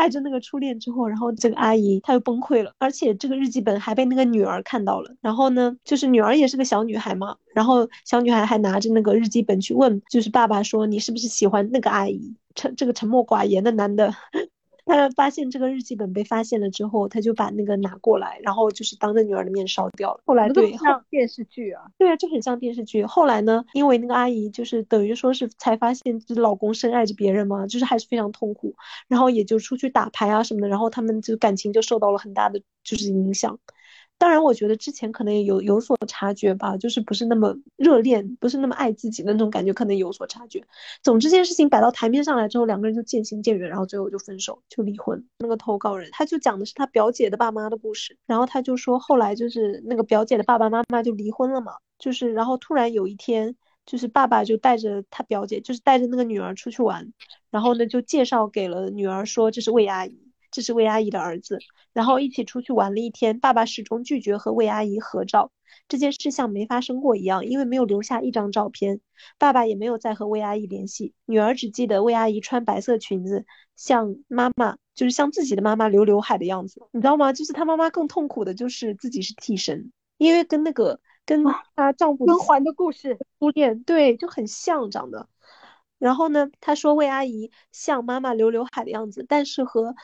[0.00, 5.14] 爱着那个初恋之后，然后这个阿姨她又崩溃了，而且这个日记本还被那个女儿看到了。
[5.20, 12.34] 然后呢，就是女儿也是个小女孩嘛，然后小女孩还拿着那个日记本去问，就是爸爸说你是不是喜欢那个阿姨？
[12.54, 14.14] 沉这个沉默寡言的男的。
[14.90, 20.20] 他发现这个日记本被发现了之后，他就把那个拿过来，然后就是当着女儿的面烧掉了。
[20.26, 23.04] 后来对，像电视剧啊，对啊，就很像电视剧。
[23.04, 28.74] 后来呢，因为那个阿姨就是等于说是才发现，就是老公深爱着别人嘛，就是还是非常痛苦，
[29.06, 33.58] 然后也就出去打牌啊什么的，然后他们就感情就受到了很大的就是影响。
[34.20, 40.62] 当然，我觉得之前可能也有有所察觉吧，就是不是那么热恋，不是那么爱自己的那种感觉，可能有所察觉。
[41.02, 45.24] 总之，这件事情摆到台面上来之后，两个人就渐行渐远，然后最后就分手，就离婚。
[45.38, 53.56] 那个投稿人他就讲的是他表姐的爸妈的故事，然后他就说后来就是那个表姐的爸爸妈妈就离婚了嘛，就是然后突然有一天，
[53.86, 57.10] 就是爸爸就带着他表姐，就是带着那个女儿出去玩，
[57.50, 60.29] 然后呢就介绍给了女儿说这是魏阿姨。
[60.60, 61.58] 这是魏阿姨的儿子，
[61.94, 63.40] 然后一起出去玩了一天。
[63.40, 65.50] 爸爸始终拒绝和魏阿姨合照，
[65.88, 69.00] 这件事像没发生过一样，因为没有留下一张照片。
[69.38, 71.14] 爸爸也没有再和魏阿姨联系。
[71.24, 77.32] 女儿只记得魏阿姨穿白色裙子，像妈妈，就是像自己的妈妈留刘海的样子，你知道吗？
[77.32, 81.42] 就是她妈妈更痛苦的就是自己是替身，因为跟那个跟
[81.74, 85.26] 她丈夫甄嬛的故事初恋对就很像长得。
[85.98, 89.94] 然后呢，她说魏阿姨像妈妈留刘海的样子，但是和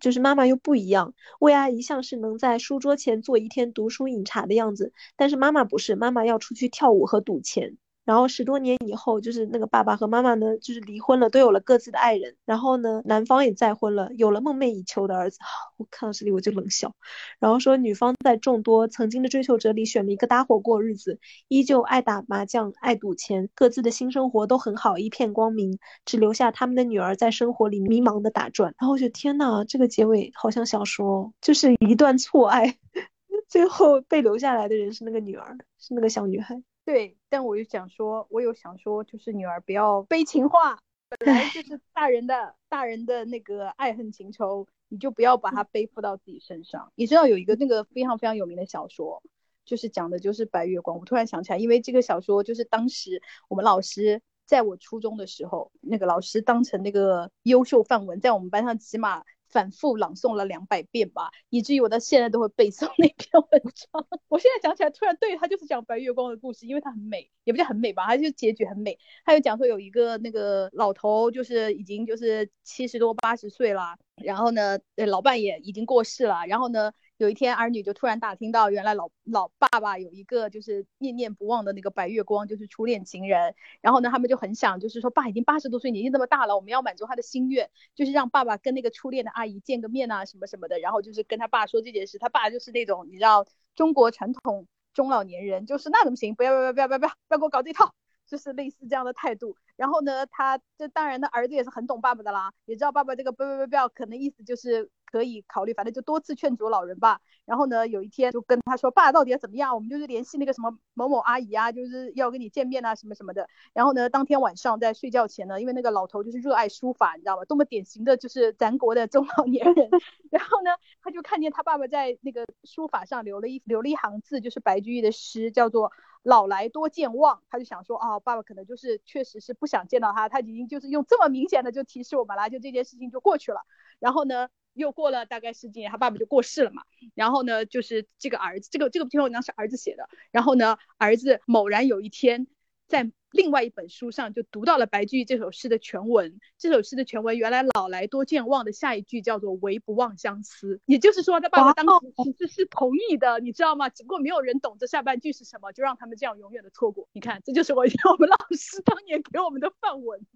[0.00, 7.76] 就是妈妈又不一样，薇娅一向是能在书桌前坐一天读书饮茶的样子，但是妈妈不是，妈妈要出去跳舞和赌钱。
[8.10, 12.34] 然后十多年以后，就是那个爸爸和妈妈呢，就是离婚了，都有了各自的爱人。
[12.44, 15.38] 然后呢，男方也再婚了，有了梦寐以求的儿子。
[15.76, 16.92] 我看到这里我就冷笑。
[17.38, 28.74] 然后说女方在众多曾经的追求者里选了一个搭伙过日子，依旧爱打麻将、爱赌钱，各自的新生活都很好，一片光明，只留下他们的女儿在生活里迷茫的打转。
[28.80, 32.76] 然后我觉得天呐，这个结尾好像小说，就是一段错爱。
[33.48, 36.60] 最后被留下来的人是那个女儿，是那个小女孩。
[36.90, 40.76] 对，但我又想说，我有想说，就是女儿不要悲情化，
[41.20, 46.90] 本来就是大人的大人的那个爱恨情仇，你就不要把它背负到自己身上。
[46.96, 49.22] 你知道有一个那个非常非常有名的小说，
[49.64, 50.98] 就是讲的就是白月光。
[50.98, 59.22] 我突然想起来，因为这个小说就是当时我们老师在我初中的时候，那个老师当成那个优秀范文，在我们班上起码。
[59.50, 64.06] 反复朗诵了两百遍吧，以至于我到现在都会背诵那篇文章。
[64.28, 68.98] 我现在讲起来，突然对他就是讲白月光的故事，因为他很美，也不叫很美吧，他就结局很美。
[69.24, 76.92] 他就讲说有一个那个老头，就是已经就是七十多八十岁了，然后呢，老伴也已经过世了，然后呢。
[77.20, 83.54] 有一天，儿女就突然打听到，原来老老爸爸有一个就是念念不忘的那个白月光，就是初恋情人。
[83.82, 90.78] 然后呢，他们就很想，就是说爸已经八十多岁，年纪这么大了，我们要满足他的心愿，就是让爸爸跟那个初恋的阿姨见个面啊，什么什么的。
[90.78, 96.34] 然后就是跟他爸说这件事，他爸就是那种你知道中国传统中老年人，就是那怎么行？
[96.34, 97.92] 不要不要不要不要不要不要给我搞这套，
[98.26, 99.58] 就是类似这样的态度。
[99.80, 104.90] 然后呢，他这当然，他儿子也是很懂爸爸的啦，也知道爸爸这个不不不不要，可能意思就是。
[105.10, 107.20] 可以考虑，反正就多次劝阻老人吧。
[107.44, 109.74] 然后呢，有一天就跟他说：“爸到底要怎么样？
[109.74, 117.44] 我们就是联系那个什么某某阿姨啊，就是要跟你见面啊，什么什么的。”然后呢，当天晚上在睡觉前呢，因为那个老头就是热爱书法，你知道吗？
[117.44, 119.90] 多么典型的就是咱国的中老年人。
[120.30, 120.70] 然后呢，
[121.02, 125.90] 他就看见他爸爸在那个书法上留了一留了一行字，就是白居易的诗，叫做
[126.22, 127.42] “老来多健忘”。
[127.50, 133.62] 他就想说：“啊，爸爸可能就是确实是不想见到他，他已经就是用这么明显的就提示我们了，就这件事情就过去了。”
[133.98, 134.48] 然后呢？
[134.74, 136.84] 又过了大概十几年，他爸爸就过世了嘛。
[137.16, 140.08] 然后呢，就是这个儿子，这个这个篇文章是儿子写的。
[140.30, 142.46] 然后呢，儿子某然有一天
[142.86, 146.40] 在另外一本书上就读到了白居易这首诗的全文。
[146.58, 153.88] 这首诗的全文原来“老来多健忘”的下一句叫做“唯不忘相思”，也就是说他爸爸当时其实是同意的，你知道吗？
[153.88, 157.08] 只不过没有人懂这下半句是什么，就让他们这样永远的错过。
[157.12, 160.26] 你看，这就是我我们老师当年给我们的范文。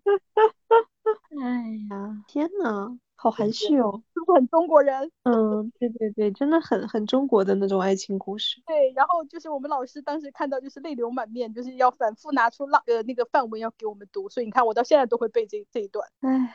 [1.42, 2.98] 哎呀，天哪！
[3.24, 5.10] 好含蓄哦，是不是很中国人？
[5.22, 8.62] 嗯，对对对，真的很很中国的那种爱情故事。
[8.66, 16.06] 对，然后就是我们老师当时看到就是泪流满面，就是要反复拿出那呃那个范文要给我们读，所以你看我到现在都会背这这一段。
[16.20, 16.54] 唉，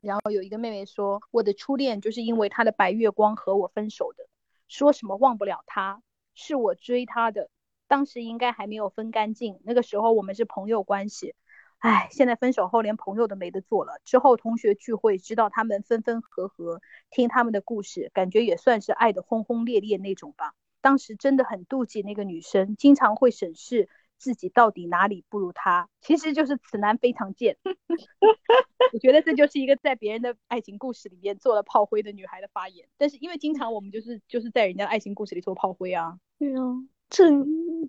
[0.00, 4.24] 然后有一个妹妹说，我的初恋就是因为他的白月光和我分手的，
[4.68, 6.00] 说什么忘不了他，
[6.34, 7.50] 是我追他的，
[7.88, 11.34] 当时应该还没有分干净，那个时候我们是朋友关系。
[11.78, 14.00] 唉，现在分手后连朋友都没得做了。
[14.04, 20.54] 之后同学聚会，知道他们分分合合，听他们的故事，感觉也算是爱的轰轰烈烈那种吧。
[20.80, 25.88] 当时真的很妒忌那个女生，经常会审视自己到底哪里不如她。
[26.00, 27.56] 其实就是此男非常贱。
[28.92, 32.88] 我觉得这就是一个在别人的爱情故事里面做了炮灰的女孩的发言。
[32.96, 36.18] 但是因为经常我们就是就是在人家爱情故事里做炮灰啊。
[36.38, 36.62] 对啊。
[37.10, 37.24] 这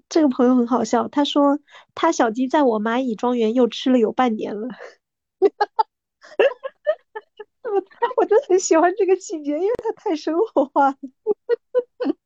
[0.10, 1.60] 这个朋友很好笑，他说
[1.96, 4.68] 他小鸡在我蚂蚁庄园又吃了有半年了，
[7.64, 7.84] 我
[8.18, 10.98] 我真的很喜欢这个细节，因为它太生活化了。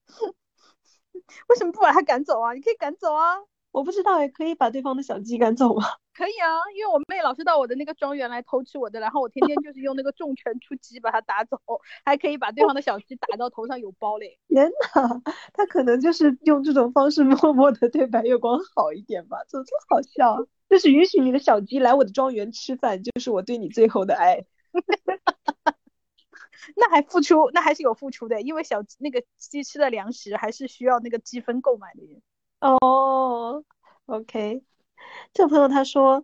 [1.47, 2.53] 为什么不把它赶走啊？
[2.53, 3.37] 你可以赶走啊。
[3.71, 5.85] 我不知道，也可以把对方的小鸡赶走吗？
[6.13, 11.57] 可以啊，因为我妹老是到我的那个庄园来偷吃我的，然后我天天就是用那个重拳出击把它打走，
[12.03, 14.37] 还可以把对方的小鸡打到头上有包嘞。
[14.49, 15.21] 天呐，
[15.53, 20.45] 他可能就是用这种方式 默默的对白月光好一点吧，怎么这么好笑？
[20.69, 24.45] 就是允许你的小鸡来我的庄园吃饭，就是我对你最后的爱。
[26.75, 32.21] 那还付出，那还是有付出的，因为小那个鸡吃的粮食还是需要那个积分购买的。
[32.61, 33.63] 哦
[34.05, 34.63] ，OK，
[35.33, 36.23] 这个朋友他说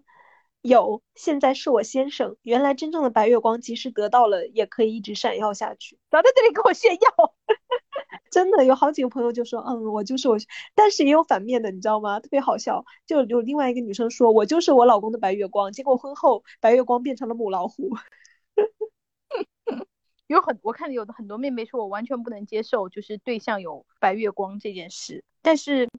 [0.62, 2.38] 有，现在是我先生。
[2.44, 5.98] 原来真正的白月光，即使得到了，也可以一直闪耀下去。
[6.12, 7.34] 早在这里给我炫耀，
[8.30, 10.38] 真的有好几个朋友就说，嗯，我就是我，
[10.76, 12.20] 但是也有反面的，你知道吗？
[12.20, 17.90] 特别好笑，就有另外一个女生说，我就是我老公的白月光，结果婚后白月光变成了母老虎。
[20.28, 25.90] 有很我看有的很多妹妹说，我完全不能接受，就是对象有白月光这件事，但是。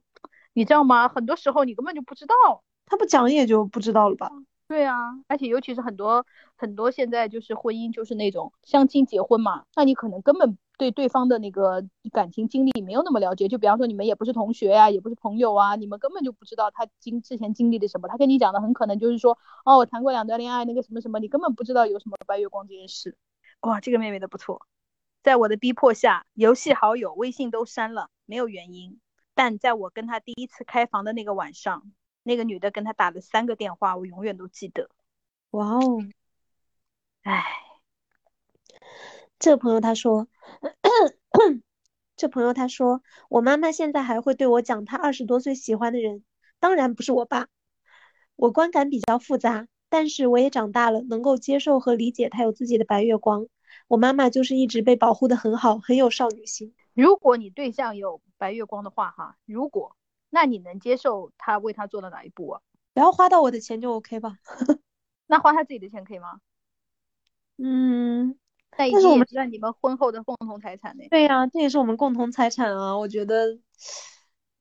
[0.53, 1.07] 你知道吗？
[1.07, 4.31] 很多时候你根本就不知道，他不讲也就不知道了吧？
[4.67, 4.95] 对啊，
[5.27, 18.07] 而且尤其是很多很多现在就是婚姻就是那种相亲结婚嘛，那你可能根本对对方的那个感情经历没有那么了解，就比方说你们也不是同学呀，也不是朋友啊，你们根本就不知道他经之前经历的什么。
[18.07, 23.17] 他跟你讲的很可能就是说，哦，我谈过两段恋爱，那个什么什么，你根本不知道有什么白月光这件事。
[23.61, 24.67] 哇，这个妹妹的不错。
[25.23, 28.99] 在我的逼迫下，游戏好友、微信都删了，没有原因。
[29.39, 34.89] 但在我跟他第一次开房的那个晚上，那个女的跟他打了三个电话，我永远都记得。
[35.51, 36.03] 哇哦，
[37.21, 37.45] 唉，
[39.39, 40.27] 这朋友他说，
[42.17, 46.25] 这朋友他说，我妈妈现在还会对我讲她二十多岁喜欢的人，
[46.59, 47.47] 当然不是我爸。
[48.35, 53.47] 我观感比较复杂，但是我也长大了，能够接受和理解他有自己的白月光。
[53.89, 56.73] 我妈妈就是一直被保护的很好，很有少女心。
[56.93, 59.95] 如果你对象有白月光的话，哈，如果，
[60.29, 62.61] 那你能接受他为他做到哪一步啊？
[62.93, 64.37] 不要花到我的钱就 OK 吧。
[65.25, 66.39] 那花他自己的钱可以吗？
[67.57, 68.37] 嗯，
[68.69, 71.03] 但但是我们在你们婚后的共同财产呢。
[71.09, 72.97] 对呀、这也是我们共同财产啊。
[72.97, 73.57] 我觉得，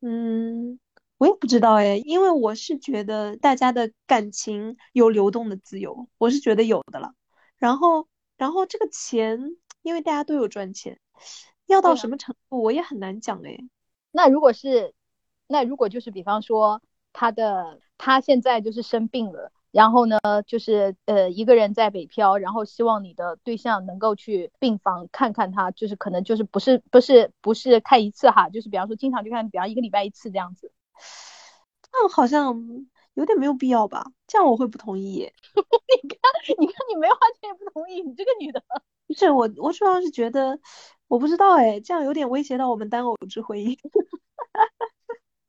[0.01, 0.81] 嗯，
[1.19, 7.13] 我也不知道哎，因为我是觉得大家的感情有流动的自由，我是觉得有的了。
[7.59, 8.09] 然后，
[8.39, 10.99] 然后这个钱，因为大家都有赚钱，
[11.67, 13.59] 要到什么程度我也很难讲哎。
[14.11, 14.95] 那如果是，
[15.47, 16.81] 那如果就是比方说
[17.13, 30.73] 他的他现在就是生病了，然后呢就是呃一个人在北漂，然后希望你的对象能够去病房看看他，就是可能就是不是不是不是看一次哈，就是比方说经常去看，比方一个礼拜一次这样子。
[31.91, 32.55] 这样好像
[33.19, 34.07] 有点没有必要吧？
[34.29, 35.29] 这样我会不同意。
[36.03, 36.19] 你看
[36.61, 38.63] 你看你没花钱也不同意，你这个女的。
[39.09, 40.57] 不是我，我主要是觉得，
[41.09, 43.77] 我不知道哎，这样有点威胁到我们单偶制婚姻。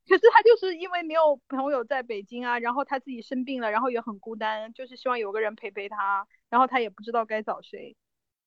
[0.08, 7.96] 可是他就是因为没有朋友在北京啊，然后他自己生病了，然后也很孤单，就是希望有个人陪陪他，然后他也不知道该找谁。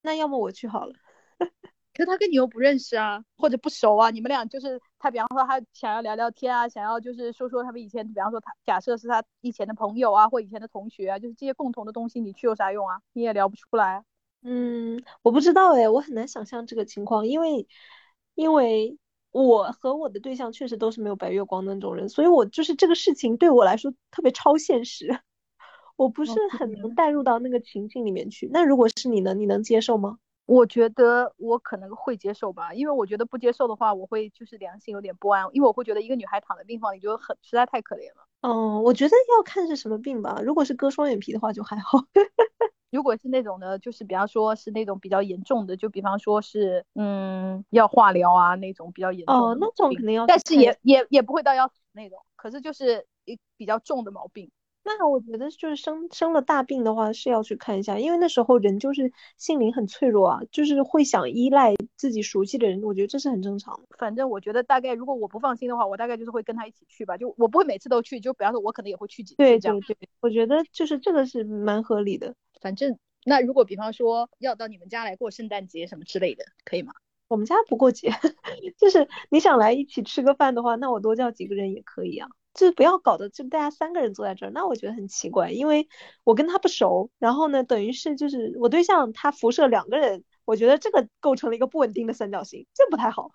[0.02, 0.94] 那要么我去好了。
[1.94, 13.00] 可是他跟你又不认识啊，或者不熟啊，你们俩就是他，比方说他想要聊聊天啊，想要就是说说他们以前，比方说他假设是他以前的朋友啊，或以前的同学啊，就是这些共同的东西，你去有啥用啊？
[13.12, 14.04] 你也聊不出来。
[14.42, 17.66] 嗯，我不知道哎，我很难想象这个情况，因为
[18.34, 18.96] 因为
[19.30, 25.20] 我和我的对象确实都是没有白月光的那种人，所以我就是这个事情对我来说特别超现实，
[25.96, 28.48] 我不是很能带入到那个情境里面去。
[28.50, 29.34] 那如果是你呢？
[29.34, 30.18] 你能接受吗？
[30.46, 38.26] 我觉得我可能会接受吧，因为我觉得不接受的话，我会就是良心有点不安，因为我会觉得一个女孩躺在病房里就很实在太可怜了。
[38.42, 40.40] 嗯，我觉得要看是什么病吧。
[40.44, 41.98] 如果是割双眼皮的话就还好。
[42.90, 54.50] 如果是那种的，就是比方说是那种比较严重的，就比方说是嗯要化疗啊那种比较严重哦，那种肯定要但是也也也不会到要死那种，可是就是一比较重的毛病。
[54.84, 63.82] 那我觉得就是生生了大病的话是要去看一下，因为那时候人就是心灵很脆弱啊，就是会想依赖自己熟悉的人，我觉得这是很正常的。
[63.96, 69.94] 反正我觉得大概如果我不放心的话，我大概就是会跟他一起去吧，就我不会每次都去，就比方说我可能也会去几次对这样对。
[69.94, 72.34] 对，我觉得就是这个是蛮合理的。
[72.60, 76.92] 反正那如果比方说要到你们家来过圣诞节什么之类的，可以吗？
[77.28, 78.10] 我们家不过节，
[78.76, 82.28] 就是你想来一起吃个饭的话，那我多叫几个人也可以啊。
[82.54, 85.88] 就是不要搞得就大家三个人坐在这儿，那我觉得很奇怪，因为
[86.24, 93.30] 我跟他不熟，然后呢，等于是就是我对象他辐射两个人，我觉得这个构成了一个不稳定的三角形，这不太好。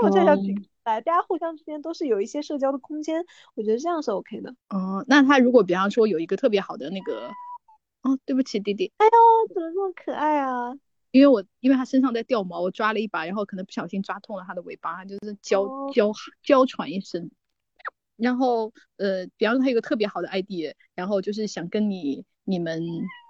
[0.00, 4.54] 要么就要几个人来，大家互相之间都是有一些社交的空间，我觉得这样是 OK 的。
[4.68, 7.30] 哦，那他如果比方说有一个特别好的那个，
[8.02, 10.72] 哦，对不起弟弟，哎呦，怎么这么可爱啊？
[11.10, 17.30] 因为我因为他身上在掉毛，我抓了一把，然后可能不小心抓痛了他的尾巴，他就是娇哦娇娇喘一声。
[18.16, 22.82] 然后呃，比方说他有个特别好的 idea，然后就是想跟你你们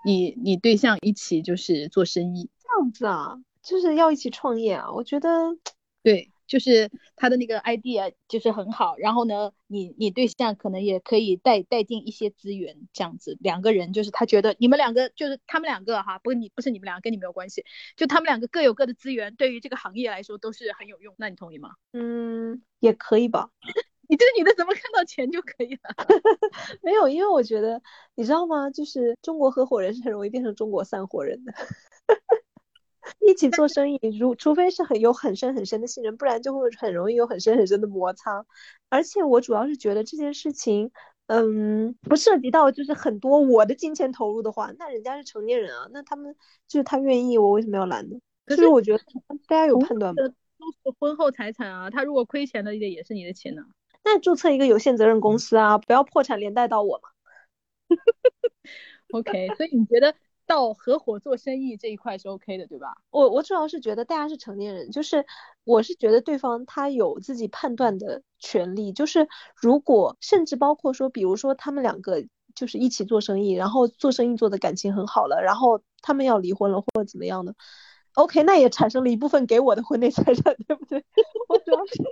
[0.04, 5.28] 你你对象一起就是做生意，这样子啊，就是要一起创业啊，我觉得。
[6.02, 17.64] 对，就是他的那个 idea 就是很好，然后呢，你你对象可能也可以带带进一些资源，这样子两个人就是他觉得你们两个就是他们两个哈，不是你不是你们两个跟你没有关系，
[17.96, 21.70] 就他们两个各有各的资源，对于这个行业来说都是很有用，那你同意吗？
[21.92, 23.50] 嗯，也可以吧。
[24.12, 25.80] 你这个女的怎么看到钱就可以了？
[26.82, 27.80] 没有，因为我觉得
[28.14, 28.68] 你知道吗？
[28.68, 31.52] 就是中国合伙人是很容易变成中国散伙人的。
[33.26, 38.44] 一起做生意，如除非是很有很深很深的信任，不然就会很容易有很深很深的摩擦。
[38.90, 40.90] 而且我主要是觉得这件事情，
[41.28, 46.36] 嗯，不涉及到就是很多我的金钱投入的话，那人家是成年人啊，那他们
[46.68, 48.18] 就是他愿意，我为什么要拦呢？
[48.44, 49.02] 可就是我觉得
[49.48, 50.22] 大家有判断吧。
[50.22, 53.62] 都是婚后财产啊，他如果亏钱了，也也是你的钱呢、
[54.04, 57.08] 那注册一个有限责任公司啊，不要破产连带到我嘛。
[59.12, 60.14] OK，所以你觉得
[60.46, 62.96] 到合伙做生意这一块是 OK 的，对吧？
[63.10, 65.26] 我我主要是觉得大家是成年人，就是
[65.64, 72.24] 我是觉得对方他有自己判断的权利，就是如果甚至包括说，比如说他们两个
[72.54, 77.54] 就是一起做生意，然后做生意做的感情很好了，然后他们要离婚了或者怎么样的
[78.14, 81.04] ，OK，那也产生了一部分给我的婚内财产，对不对？
[81.48, 82.02] 我主要是。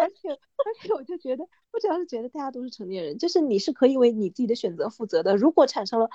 [0.00, 5.36] 而且而且，我就觉得，我主要是觉得大家都是成年人，就是你是可以为你自己的选择负责的。
[5.36, 6.08] 如果产生了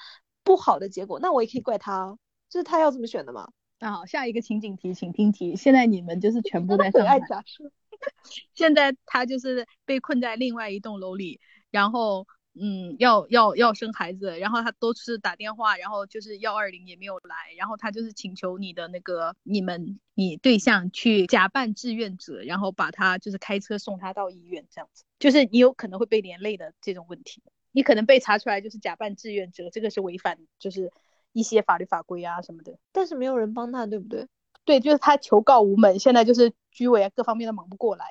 [0.44, 2.18] 不好的结果，那我也可以怪他，
[2.50, 3.52] 就是他要这么选的嘛。
[3.80, 5.56] 那好，下一个情景题，请听题。
[5.56, 7.20] 现在你们就是全部在上海，
[8.54, 11.40] 现在他就是被困在另外一栋楼里，
[11.70, 12.28] 然后。
[12.54, 27.42] 嗯，要要要生孩子，然后他都是打电话，然后就是幺二零也没有来，然后他就是请求你的那个你们你对象去假扮志愿者，然后把他就是开车送他到医院这样子，就是你有可能会被连累的这种问题，
[27.72, 30.92] 你可能被查出来就是假扮志愿者，这个是违反就是
[31.32, 34.28] 一些法律法规啊什么的，但是没有人帮他，对不对？
[34.66, 38.06] 对，就是他求告无门，现在就是居委啊各方面都忙不过来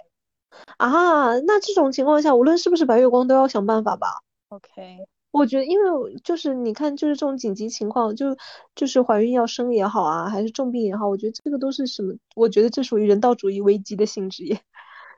[0.79, 4.23] 啊，那这种情况下，无论是不是白月光，都要想办法吧。
[4.51, 4.99] OK，
[5.31, 8.37] 我觉得，因为就是你看，就是这种紧急情况，就
[8.75, 12.15] 就是怀孕要生也好啊，还是重病也好，我觉得这个都是什么？
[12.35, 14.61] 我觉得这属于人道主义危机的性质耶。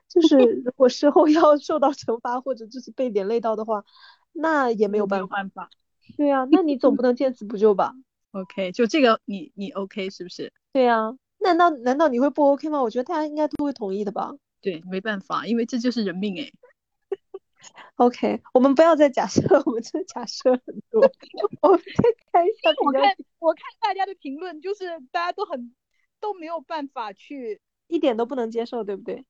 [0.09, 3.85] 就 是如果事后要受到惩罚，或者就是被连累到的话，
[4.33, 5.71] 那也没有办法。
[6.19, 7.95] 对啊，那你总不能见死不救吧
[8.33, 10.53] ？OK，就这个你你 OK 是不是？
[10.75, 12.83] 对啊，难道难道你会不 OK 吗？
[12.83, 14.35] 我觉得大家应该都会同意的吧？
[14.61, 16.53] 对，没办法，因为这就是人命哎。
[17.97, 21.03] OK，我们不要再假设， 我们真假设很多。
[21.63, 25.75] 我们再看一下，我看我看大家的评论，就是大家都很
[26.21, 29.25] 都没有办法去，一点都不能接受，对不对？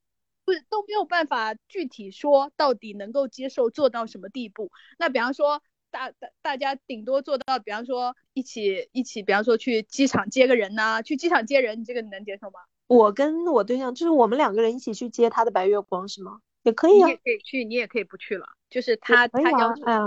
[0.44, 4.72] 不是都没有办法具体说到底能够接受做到什么地步。
[4.98, 12.58] 那比方说，大大大家顶多做到，比方说一起一起，比方说去机场接个人呐，去机场接人，你这个你能接受吗？
[12.88, 16.40] 我跟我对象就是我们两个人一起去接他的白月光，是吗？
[16.62, 18.46] 也可以啊，你也可以去，你也可以不去了。
[18.70, 20.00] 就是他，他要哎呀，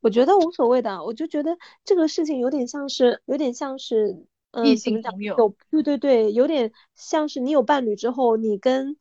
[0.00, 1.02] 我觉得无所谓的。
[1.02, 4.66] 我就觉得这个事情有点像是，有点像是，嗯？
[5.20, 8.96] 有，对对对，有点像是你有伴侣之后，你跟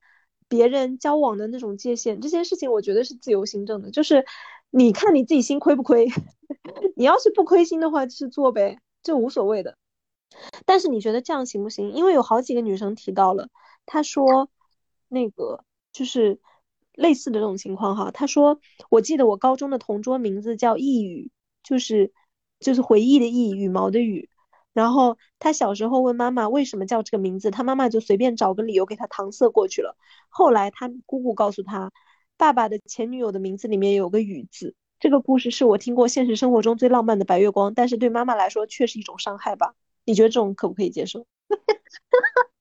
[0.47, 2.21] 别人交往的那种界限。
[2.21, 4.25] 这件事情我觉得是自由行政的，就是
[4.69, 6.07] 你看你自己心亏不亏。
[6.95, 9.75] 你要是不亏心的话，就是做呗，就无所谓的。
[10.65, 11.91] 但是你觉得这样行不行？
[11.91, 13.49] 因为有好几个女生提到了，
[13.85, 14.49] 她说
[15.09, 16.39] 那个就是。
[16.93, 21.31] 类似的这种情况哈，他说，我记得我高中的同桌名字叫忆羽，
[21.63, 22.11] 就是
[22.59, 24.29] 就是回忆的忆，羽毛的羽。
[24.73, 29.95] 然后他小时候问妈妈为什么叫这个名字，他妈妈就随便找个理由给他搪塞过去了。
[30.29, 31.91] 后来他姑姑告诉他，
[32.37, 34.75] 爸爸的前女友的名字里面有个雨字。
[34.99, 39.75] 这个故事是我听过现实生活中最浪漫的白月光，但是对妈妈来说却是一种伤害吧？
[40.05, 41.25] 你觉得这种可不可以接受？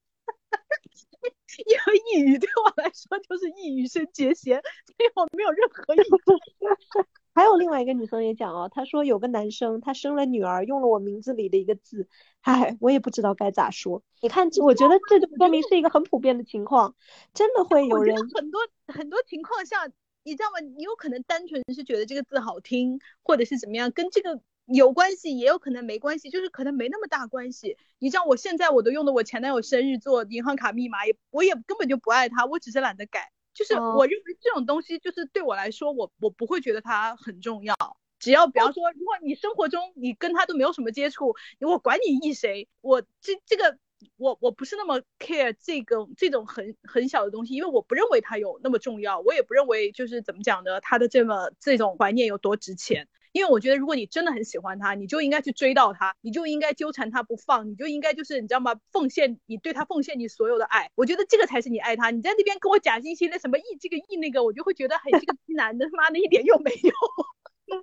[1.59, 6.03] 因为抑郁对我来说就是抑郁生结弦，所以我没有任何意义。
[7.35, 12.07] 还有另外一个女生也讲哦，她说有个男生他生了女儿，用了我名字里的一个字，
[12.43, 14.03] 唉，我也不知道该咋说。
[14.21, 16.95] 你看，我觉得这就说明是一个很普遍的情况，
[17.33, 19.89] 真的会有人很多很多情况下，
[20.25, 20.61] 你知道吗？
[20.77, 24.41] 你有可能单纯是觉得这个字好听，或者是怎么样，跟这个。
[24.67, 27.77] 有关系，也有可能没关系，就是可能没那么大关系。
[27.99, 33.31] 你像，我现在我都用的我前男友生日做银行卡密码，也我也根本就不爱他，我只是懒得改。
[33.55, 37.75] 就是我认为这种东西，就是对我来说，我我不会觉得它很重要。
[38.19, 43.77] 只要比方说，如果你生活中你跟他都没有什么接触，我管你意谁，我这这个
[44.17, 53.09] 我我不是那么 care 这个这种很很小的东西，因为我不认为它有那么重要，我也不认为就是怎么讲呢，他的这么这种怀念有多值钱。
[53.33, 58.79] 因为我觉得，如果你真的很喜欢他，你就应该去追到他，你就应该纠缠他不放，你就应该就是你知道吗？
[58.91, 62.11] 奉献你对他奉献你所有的爱，我觉得这个才是你爱他。
[62.11, 67.81] 你在那边跟我假惺惺的什么意这个意那个，我就会觉得很这个男的他妈的一点用没有。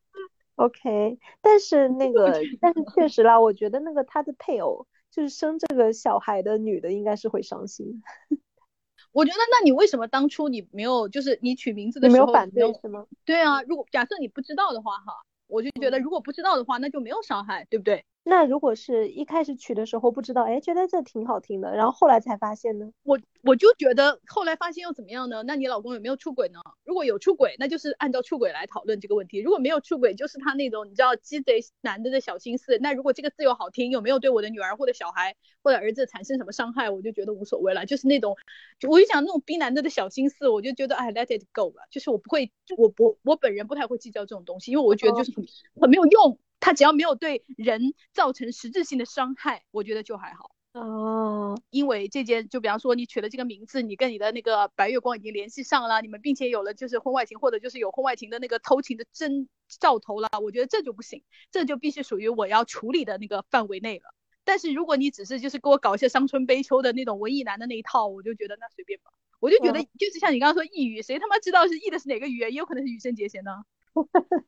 [0.56, 8.04] OK，但是 那个但是确实啦，我觉得那个他的配偶就是生这个小孩的女的应该是会伤心。
[9.12, 13.08] 我觉得那你为什么当初你没有就是你取名字的时候没有反对是吗？
[13.26, 15.14] 对啊，如果假设你不知道的话哈。
[15.50, 18.06] 我就觉得，如果不知道的话，那就没有伤害，对不对？
[18.30, 22.92] 那如果是一开始取的时候不知道，哎，觉得这挺好听的，然后后来才发现呢？
[23.04, 25.42] 我我就觉得后来发现又怎么样呢？
[25.44, 26.60] 那你老公有没有出轨呢？
[26.86, 32.78] 如果有出轨，那就是按照出轨来讨论这个问题；如果没有出轨，就是他那种你知道鸡贼男的的小心思。
[32.80, 37.88] 那如果这个字又好听，有没有对我的女儿或者小孩或者儿子产生什么伤害，我就觉得无所谓了。
[37.88, 38.38] 就是那种，
[38.88, 41.82] 我就想那种逼男的的小心思，我就觉得哎，let it go 吧。
[41.90, 45.46] 就是我不会，我不我本人不太会计较这种东西，因为我觉得就是很
[45.82, 46.38] 很没有用。
[46.60, 50.52] 他只要没有对人造成实质性的伤害，我觉得就还好。
[50.74, 64.14] 哦，因为这件，就比方说你取了这个名字，你跟你的那个白月光已经联系上了，你们并且有了就是婚外情，或者就是有婚外情的那个偷情的征兆头了，我觉得这就不行，这就必须属于我要处理的那个范围内了。
[64.44, 69.12] 但是如果你只是就是给我搞一些伤春悲秋的那种文艺男的那一套，我就觉得那随便吧。
[69.40, 72.52] 我就觉得就是像你刚刚说抑郁，谁他妈知道是抑的是哪个语言？
[72.52, 73.52] 也有可能是羽生结弦呢。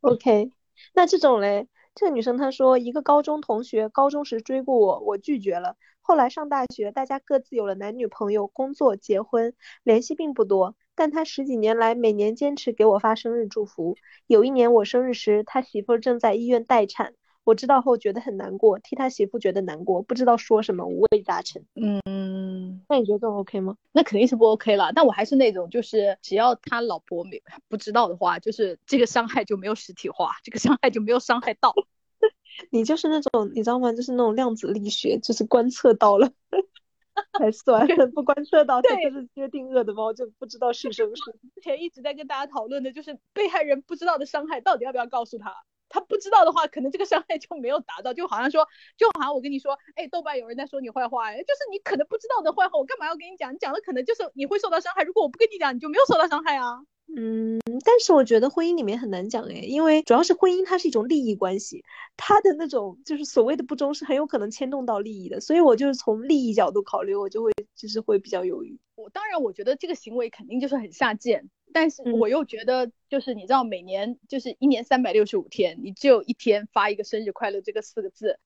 [0.00, 0.50] OK，
[0.94, 1.68] 那这种嘞？
[1.94, 5.76] 这个女生她说，一个高中同学高中时追过我，我拒绝了。
[6.00, 10.76] 后来上大学，大家各自有了男女朋友、工作、结婚，联系并不多。
[10.94, 13.96] 但他十几年来每年坚持给我发生日祝福。
[14.26, 17.14] 有一年我生日时，他媳妇正在医院待产。
[17.50, 21.66] 我知道后觉得很难过，替他媳妇觉得难过，不知道说什么，五味杂陈。
[21.74, 23.76] 嗯，那你觉得这种 OK 吗？
[23.90, 24.92] 那肯定是不 OK 了。
[24.94, 31.74] 但我还是那种，就是只要他老婆没不知道的话，就是这个伤害就没有实体化，这个伤害就没有伤害到。
[32.70, 33.92] 你就是那种，你知道吗？
[33.92, 36.30] 就是那种量子力学，就是观测到了
[37.36, 37.84] 才算，
[38.14, 41.32] 不观测到， 他就是薛定谔的猫，就不知道是生是。
[41.52, 45.52] 之前一直在跟大家讨论的，就是被害人不知道的伤害，到底要不要告诉他？
[45.90, 48.66] 他不知道的话，可能这个伤害就没有达到，就好像说，
[48.96, 53.52] 就好像我跟你说，哎，豆瓣有人在说你坏话，哎，就是你可能不知道的坏话，我干嘛要跟你讲？
[53.52, 55.02] 你讲了可能就是你会受到伤害。
[55.02, 56.80] 如果我不跟你讲，你就没有受到伤害啊。
[57.16, 61.82] 嗯，但是我觉得婚姻里面很难讲哎，因为主要是婚姻它是一种利益关系，
[62.16, 68.78] 它的那种就是所谓的不忠是很有可能牵动到利益的，所以我就是从利益角度考虑，我就会就是会比较犹豫。
[68.94, 71.50] 我当然我觉得这个行为肯定就是很下贱。
[71.72, 78.38] 但是我又觉得，就是你知道，每年就是一年三百六十五天，你只有一天发一个生日快乐这个四个字，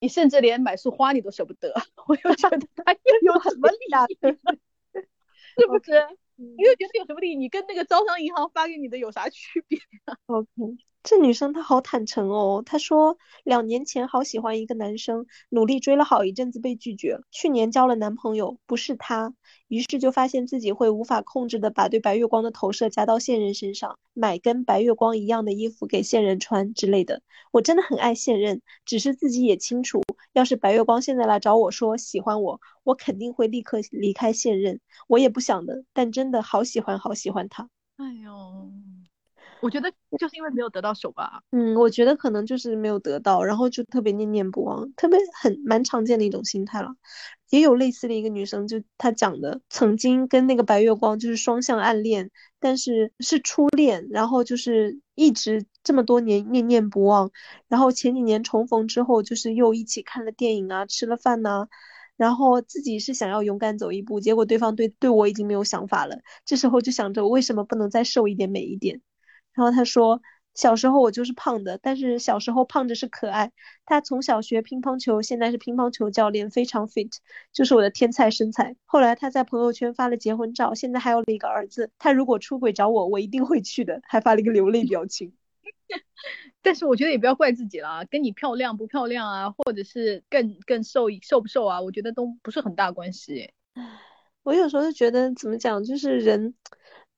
[0.00, 1.74] 你甚至连买束花你都舍不得。
[2.06, 2.92] 我又觉得他
[3.22, 4.16] 又有什么利益？
[5.58, 5.92] 是不是？
[6.36, 7.36] 你又觉得有什么利益？
[7.36, 9.78] 你跟那个招商银行发给你的有啥区别？
[10.26, 10.48] OK。
[11.02, 17.18] 这女生她好坦诚哦，她说两年前好喜欢一个男生，努力追了好一阵子被拒绝。
[17.32, 19.34] 去年交了男朋友，不是他，
[19.66, 27.20] 于是就发现自己会无法控制的把对白月光的投射加到现任身上，买跟白月光一样的衣服给现任穿之类的。
[27.50, 34.78] 我真的很爱现任，只是自己也清楚，要是白月光现在来找我说喜欢我，我肯定会立刻离开现任。
[35.08, 37.68] 我也不想的，但真的好喜欢好喜欢他。
[37.96, 38.70] 哎呦。
[39.62, 41.40] 我觉得就是因为没有得到手吧。
[41.52, 46.96] 嗯，我觉得可能就是没有得到，然后就特别念念不忘，特别很蛮常见的一种心态了。
[47.50, 57.30] 也有类似的一个女生，就她讲的，曾经跟那个白月光就是双向暗恋，但是是初恋，然后就是一直这么多年念念不忘，
[57.68, 61.68] 然后前几年重逢之后，就是又一起看了电影啊，吃了饭呐，
[62.16, 69.02] 然后自己是想要勇敢走一步，结果对方对对我已经没有想法了，这时候就想着我为什么不能再瘦一点美一点。
[69.54, 70.22] 然后他说，
[70.54, 73.52] 小时候我就是胖的，但是小时候胖着是可爱。
[73.86, 77.10] 他从小学乒乓球，现在是乒乓球教练，非常 fit，
[77.52, 78.76] 就是我的天才身材。
[78.84, 81.90] 后来他在朋友圈发了结婚照，现在还有了一个儿子。
[81.98, 85.32] 他如果出轨找我，我一定会去的，还发了一个流泪表情。
[86.62, 93.52] 但是我觉得也不要怪自己了，跟你漂亮不漂亮啊，或者是更更瘦瘦不瘦啊，我觉得都不是很大关系。
[94.42, 96.54] 我有时候就觉得怎么讲，就是人。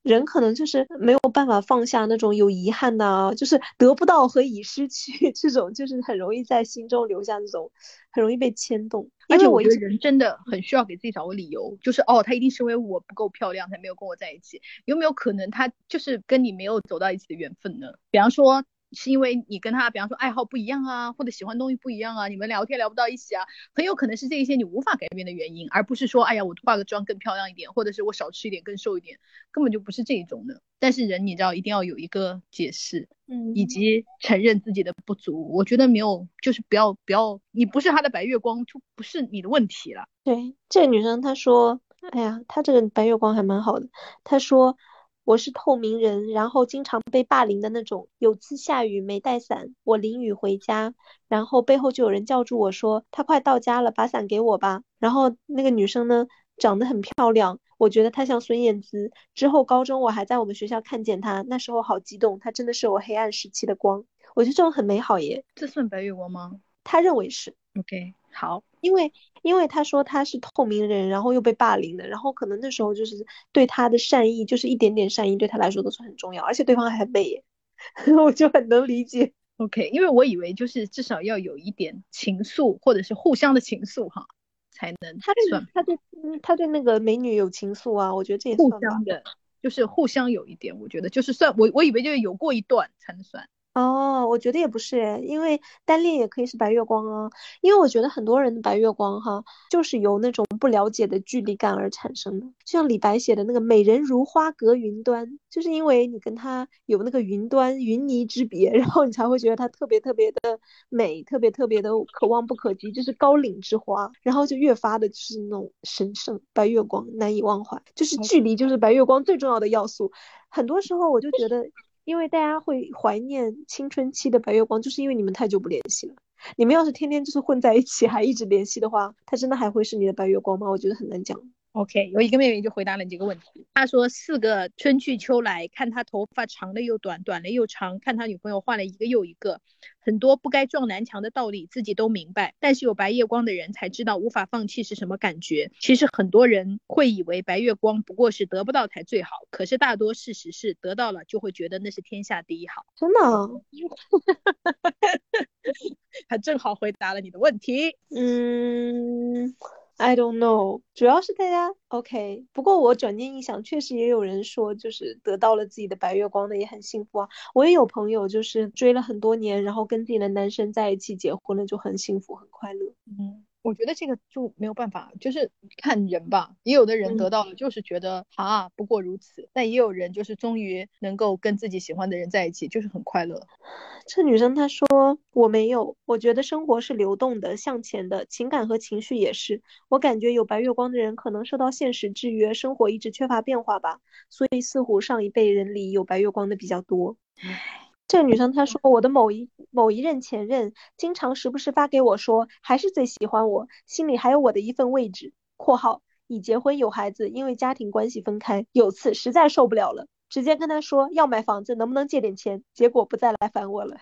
[0.05, 7.71] 人可能就是没有办法放下那种有遗憾呐，就是得不到和已失去 这种，就是很容易在心中留下这种，
[8.13, 9.09] 很容易被牵动。
[9.29, 14.61] 而且我觉得人真的很需要给自己找个理由，就是哦，他一定是因为我不够漂亮才没有跟我在一起。
[14.85, 17.87] 有没有可能他就是跟你没有走到一起的缘分呢？
[18.11, 18.63] 比方说。
[18.95, 23.43] 是因为你跟他，比方说爱好不一样啊，或者喜欢东西不一样啊，你们聊天聊不到一起啊，
[23.73, 29.19] 很有可能是这一些你无法改变的原因，而不是说，哎呀，我化个妆更漂亮一点，或者是我少吃一点更瘦一点，
[29.51, 30.61] 根本就不是这一种的。
[30.79, 35.51] 但是人你知道一定要有一个解释，嗯，以及承认自己的不足。
[35.53, 40.07] 我觉得没有，就是不要不要，你不是他的白月光，就不是你的问题了。
[40.23, 41.81] 对，这个女生她说，
[42.11, 43.89] 哎呀，她这个白月光还蛮好的，
[44.23, 44.77] 她说。
[45.25, 48.07] 我是透明人，然后经常被霸凌的那种。
[48.19, 50.93] 有次下雨没带伞，我淋雨回家，
[51.27, 59.11] 然后背后就有人叫住我说：“他快到家了，把伞给我吧。”然后那个女生呢，长得很漂亮，我觉得她像孙燕姿。
[59.33, 64.05] 之后高中我还在我们学校看见她，那时候好激动，她真的是我黑暗时期的光。
[64.35, 65.43] 我觉得这种很美好耶。
[65.55, 66.51] 这算白月光吗？
[66.83, 67.55] 他认为是。
[67.79, 68.63] OK，好。
[68.81, 69.11] 因为，
[69.41, 77.43] 因为他说他是透明人，然后又被霸凌的，然后可能那时候就是对他的善意，就是一点点善意对他来说都是很重要，而且对方还很美，
[78.23, 79.33] 我就很能理解。
[79.57, 84.27] OK，因为我以为就是至少要有一点情愫，或者是互相的情愫哈，
[84.69, 85.97] 才能他对他对
[86.43, 89.23] 他对那个美女有情愫啊，我觉得这也互相的，
[89.63, 93.49] 就是互相有一点，我觉得就是算我我以为就是有过一段才能算。
[93.75, 97.29] 哦，我觉得也不是诶，因为单恋也可以是白月光啊。
[97.59, 102.45] 因为我觉得很多人的白月光哈，就是由那种不了解的距离感而产生的。
[102.63, 110.57] 就像李白写的那个“美人如花隔云端”，就是因为你跟他有那个云端云泥之别，然后你才会觉得他特别特别的
[110.87, 117.81] 美，特别特别的可望不可及，就是高岭之花，然后就越发的就是那种神圣白月光难以忘怀。
[117.93, 120.13] 就是距离就是白月光最重要的要素。
[120.49, 121.65] 很多时候我就觉得。
[122.05, 126.15] 因为大家会怀念青春期的白月光，就是因为你们太久不联系了。
[126.55, 130.69] 你们要是天天就是混在一起，还一直联系的话，他真的还会是你的白月光吗？
[130.69, 131.37] 我觉得很难讲。
[131.75, 133.67] OK，有一个妹妹就回答了你这个问题。
[133.73, 139.59] 她说：“四个春去秋来，看他头发长了又短，短了又长，看他女朋友换了一个又一个，
[139.99, 142.55] 很多不该撞南墙的道理自己都明白。
[142.61, 145.69] 但是有白月光的人才知道无法放弃是什么感觉。
[145.81, 152.85] 其实很多人会以为白月光不过是得不到才最好，可是大多事实是得到了就会觉得那是天下第一好。
[152.95, 153.19] 真的？
[156.29, 157.97] 他正好回答了你的问题。
[158.15, 159.53] 嗯。”
[159.97, 162.45] I don't know，主要是大家 OK。
[162.51, 167.29] 不过我转念一想，确实也有人说，就是得到了自己的白月光的也很幸福啊。
[167.53, 172.93] 我也有朋友就是追了很多年，然后跟自己的男生在一起结婚了，就很幸福很快乐。
[173.05, 173.44] 嗯。
[173.65, 176.55] 我觉得这个就没有办法，就是看人吧。
[176.61, 179.49] 也有的人得到了，就是觉得啊，不过如此。
[179.53, 183.47] 但也有人就是终于能够跟自己喜欢的人在一起，就是很快乐。
[184.07, 189.63] 这女生她说我没有，我觉得生活是流动的，向前的，情感和情绪也是。
[189.89, 193.99] 我感觉有白月光的人可能受到现实制约，生活一直缺乏变化吧，
[194.29, 197.17] 所以似乎上一辈人里有白月光的比较多。
[197.41, 197.84] 唉。
[198.07, 205.33] 这个女生她说，我的某一某一任前任经常时不时发给我说，还是最喜欢我，心里还有我的一份位置。
[205.57, 212.63] （括号已结婚有孩子，因为家庭关系分开。）有次实在受不了了，直接跟他说要买房子，能不能借点钱？
[212.73, 213.97] 结果不再来烦我了。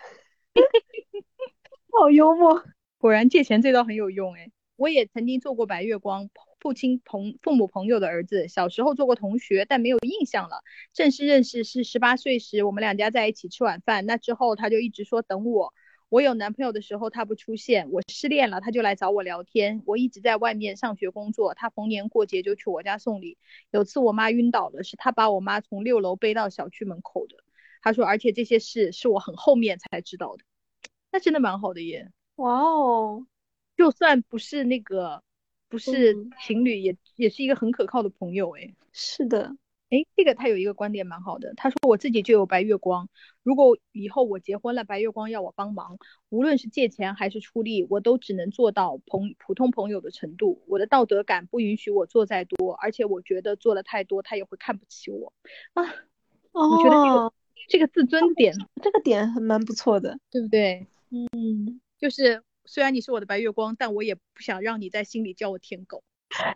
[1.92, 2.64] 好幽默，
[2.98, 4.52] 果然借钱这招很有用哎。
[4.76, 6.30] 我也曾经做过白月光。
[6.64, 10.64] 父亲朋父母朋友的儿子，小时候做过同学，但没有印象了。
[10.94, 14.06] 正式认识是十八岁时，我们两家在一起吃晚饭。
[14.06, 15.74] 那之后他就一直说等我。
[16.08, 19.84] 我有男朋友的时候他不出现，我失恋了他就来找我聊天。
[19.86, 23.38] 我一直在外面上学工作，他逢年过节就去我家送礼。
[23.72, 27.36] 有次我妈晕倒了，是他把我妈从六楼背到小区门口的。
[27.82, 30.46] 他说，而且这些事是我很后面才知道的。
[31.12, 32.10] 那真的蛮好的耶。
[32.38, 33.28] 哇哦，
[33.76, 35.22] 就算不是那个。
[35.74, 36.16] 不是
[36.46, 39.56] 情侣，也也是一个很可靠的朋友，哎，是的，
[39.90, 43.10] 哎，这个他有一个观点蛮好的，他说我自己就有白月光，
[43.42, 45.98] 如果以后我结婚了，白月光要我帮忙，
[46.30, 55.34] 无论是借钱还是出力，我都只能做到朋普通朋友的程度，我的道德感不允许我做再多，而且我觉得做的太多，他也会看不起我
[55.74, 55.84] 啊，
[56.52, 57.34] 我觉得这个
[57.68, 60.86] 这个自尊点，这个点还蛮不错的，对不对？
[61.10, 62.44] 嗯，就是。
[62.66, 66.04] 虽然你是我的白月光，但我也不想让你在心里叫我舔狗。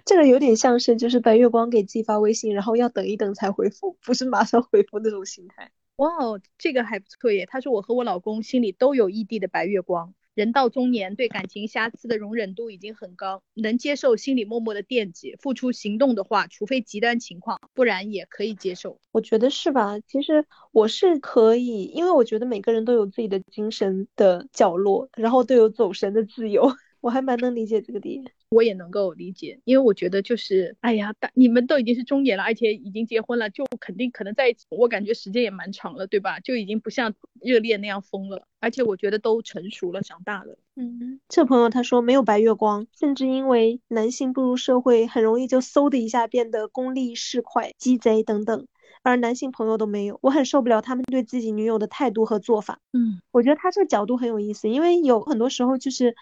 [0.06, 5.72] 这个有点像是就是白月光给自己发微信，然后要等一等才回复，不是马上回复那种心态。
[5.98, 7.46] 哇哦，这个还不错耶。
[7.46, 10.14] 他说我和我老公心里都有异地的白月光。
[10.38, 19.00] 人到中年，对感情瑕疵的容忍度已经很高，能接受心里默默的惦记，付出行动的话，除非极端情况，不然也可以接受。
[19.12, 20.00] 我觉得是吧？
[20.02, 26.72] 其实我是可以，因为我觉得每个人都有自己的精神的角落，然后都有走神的自由，
[27.02, 28.24] 我还蛮能理解这个点。
[28.50, 34.66] 我也能够理解，因为我觉得就是，哎呀，大你们都已经是中年了，而且已经结婚了，就肯定可能在一起。
[34.70, 36.40] 我感觉时间也蛮长了，对吧？
[36.40, 40.58] 就已经不像热恋那样疯了，而且我觉得都成熟了，长大了。
[40.76, 48.66] 嗯，这朋友他说没有白月光，甚至因为男性步入社会，很容易就嗖的一下变得功利、市侩、鸡贼等等，
[49.04, 52.80] 而男性朋友都没有，我很受不了他们对自己女友的态度和做法。
[52.94, 56.16] 嗯，我觉得他这个角度很有意思，因为有很多时候就是。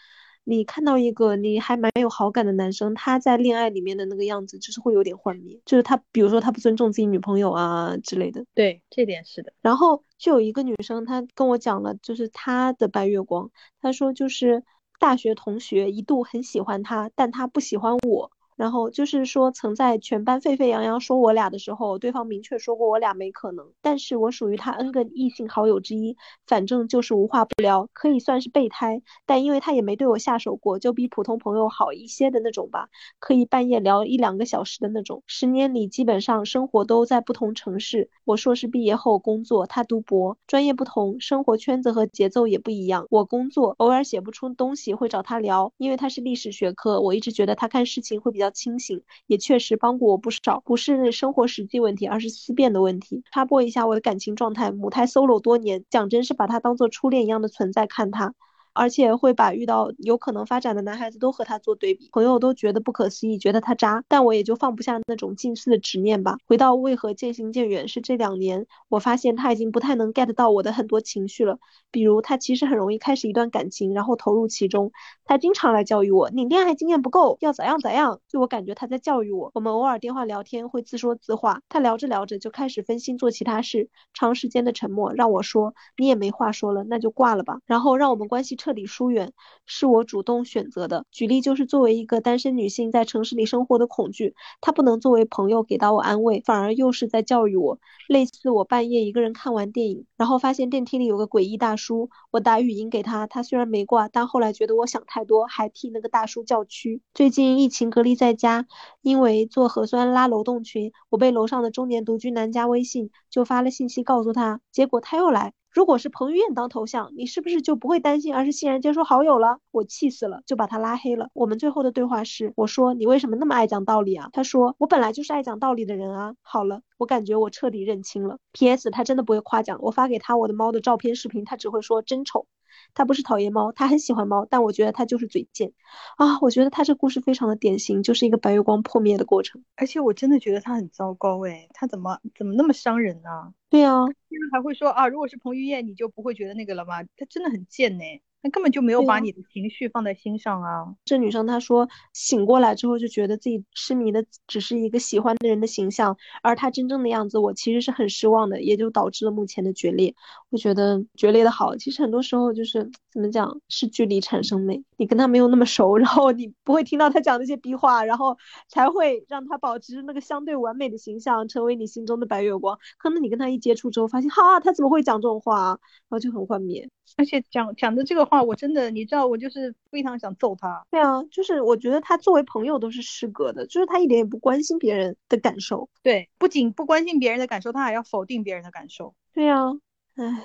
[0.46, 8.46] 你看到一个你还蛮有好感的男生，他在恋爱里面的那个样子，就是会有点幻灭，就是他，比如说他不尊重自己女朋友啊之类的。
[8.54, 9.52] 对，这点是的。
[9.62, 13.50] 然后就有一个女生，她跟我讲了，就是她的白月光，
[13.82, 14.64] 她说就是
[15.00, 18.32] 大学同学一度很喜欢他，但他不喜欢我。
[18.56, 23.68] 然后就是说，曾在全班沸沸扬扬说我俩的时候，对方明确说过我俩没可能。
[23.82, 26.16] 但是我属于他 N 个异性好友之一，
[26.48, 29.02] 反正就是无话不聊，可以算是备胎。
[29.26, 32.88] 但因为他也没对我下手过，就比普通朋友好一些的那种吧，
[33.20, 35.22] 可以半夜聊一两个小时的那种。
[35.28, 43.06] 十年里基本上生活都在不同城市，我硕士毕业后工作，他读博，专业不同，生活圈子和节奏也不一样。
[43.10, 48.45] 我工作偶尔写不出东西会找他聊，因为他是历史学科，我一直觉得他看事情会比较。
[48.46, 53.24] 较清醒，也确实帮过我不少，不是生活实际问题，而是思辨的问题。
[53.32, 58.34] 插播一下我的感情状态，母胎 solo 多年，讲真是把他当做初恋一样的存在看他。
[58.76, 66.38] 而且会把遇到有可能发展的男孩子都和他做对比，朋友都觉得不可思议，觉得他渣，但我也就放不下那种近似的执念吧。
[66.46, 71.58] 回到为何渐行渐远，是这两年我发现他已经不太能 get 到我的很多情绪了。
[71.90, 74.92] 比如他其实很容易开始一段感情，然后投入其中。
[75.24, 78.20] 他经常来教育我，你恋爱经验不够，要咋样咋样。
[78.28, 79.50] 就我感觉他在教育我。
[79.54, 83.90] 我们偶尔电话聊天会自说自话，他聊着聊着就开始分心做其他事。
[84.14, 87.60] 长时间的沉默让我说你也没话说了，那就挂了吧。
[87.66, 89.32] 然后让我们关系彻底疏远。
[89.68, 91.06] 是我主动选择的。
[91.12, 97.78] 举例就是，作为一个单身女性，在城市里生活的恐惧，他不能作为朋友给到我安慰，反而又是在教育我。
[98.08, 107.04] 类似我半夜一个人看完电影，然后发现电梯里有个诡异大叔，我打语音给他，他虽然没挂，但后来觉得我想太多，还替那个大叔叫屈。
[107.14, 108.66] 最近疫情隔离在家，
[109.02, 115.54] 因为做核酸拉楼栋群，我被楼上的中年独居男加微信，就发了信息告诉他，结果他又来。
[115.76, 119.60] 如果是彭于晏当头像，你是不是就不会担心，而是欣然接受好友了？
[119.72, 121.28] 我气死了，就把他拉黑了。
[121.34, 124.30] 我们最后的对话是，我说你为什么那么爱讲道理啊？
[124.32, 126.34] 他说我本来就是爱讲道理的人啊。
[126.42, 128.38] 好了，我感觉我彻底认清了。
[128.54, 128.90] P.S.
[128.90, 132.48] 他真的不会夸奖我，发给他我的猫的照片视频，他只会说真丑。
[132.94, 135.74] 他不是讨厌猫，他很喜欢猫，但我觉得他就是嘴贱
[136.18, 136.40] 啊！
[136.42, 139.64] 我觉得他这故事非常的典型，就是一个白月光破灭的过程。
[139.76, 143.54] 而且我真的觉得他很糟糕诶，他怎么怎么那么伤人呢？
[143.70, 144.06] 对啊，
[144.36, 147.02] 现在还会说啊，如果是彭于晏，你就不会觉得那个了吗？
[147.16, 148.04] 他真的很贱呢。
[148.44, 150.86] 他根本就没有把你的情绪放在心上啊！
[151.04, 160.14] 这女生她说醒过来之后就觉得自己痴迷的只是一个喜欢的人的形象，而他真正的样子我其实是很失望的，也就导致了目前的决裂。
[160.52, 164.84] 我觉得决裂的好，其实很多时候就是怎么讲，是距离产生美。
[164.98, 168.38] 你跟他没有那么熟，然后你不会听到他讲那些逼话，然后
[168.68, 172.78] 才会让他保持那个相对完美的形象，成为你心中的白月光。
[172.98, 176.90] 可能你跟他一接触之后，发现哈，他怎么会讲这种话，然后就很幻灭。
[177.16, 180.86] 而且讲讲的这个话，我真的，你知道，我就是非常想揍他。
[180.92, 185.88] 对啊，就是我觉得他作为朋友都是失格的，就是他一点也不关心别人的感受。
[186.04, 189.16] 对，不仅不关心别人的感受，他还要否定别人的感受。
[189.34, 189.72] 对啊，
[190.16, 190.44] 唉，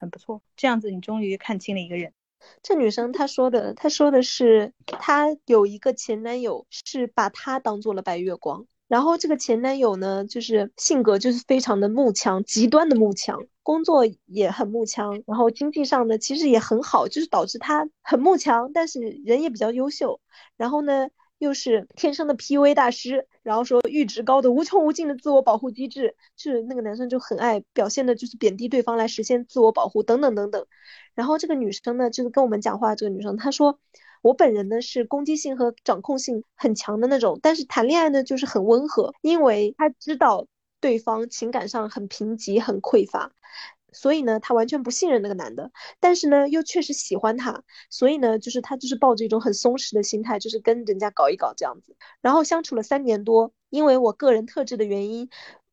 [0.00, 2.12] 很不错，这样子你终于看清了一个人。
[2.62, 8.66] 这女生她说的，她说的是她有一个前男友，是把她当做了白月光。
[8.88, 20.20] 然后这个前男友呢，就是性格就是非常的慕强，极端的慕强，工作也很慕强，然后经济上呢其实也很好，就是导致他很慕强，但是人也比较优秀。
[20.56, 21.08] 然后呢
[21.40, 30.64] 又是天生的 PUA 大师，然后说阈值高的无穷无尽的自我保护机制，就是那个男生就很爱表现的，就是贬低对方来实现自我保护等等等等。
[31.14, 33.80] 然后这个女生呢，就是跟我们讲话，这个女生她说。
[34.22, 40.46] 我本人呢是攻击性和掌控性很强的那种，但是谈恋爱呢就是很温和，因为他知道
[40.78, 43.32] 对方情感上很贫瘠、很匮乏，
[43.92, 45.70] 所以呢他完全不信任那个男的，
[46.00, 55.28] 但是呢又确实喜欢他，所以呢就是他就是抱着一种很松弛的心态，就是跟人家搞一搞这样子，然后相处了三年多，因为我个人特质的原因。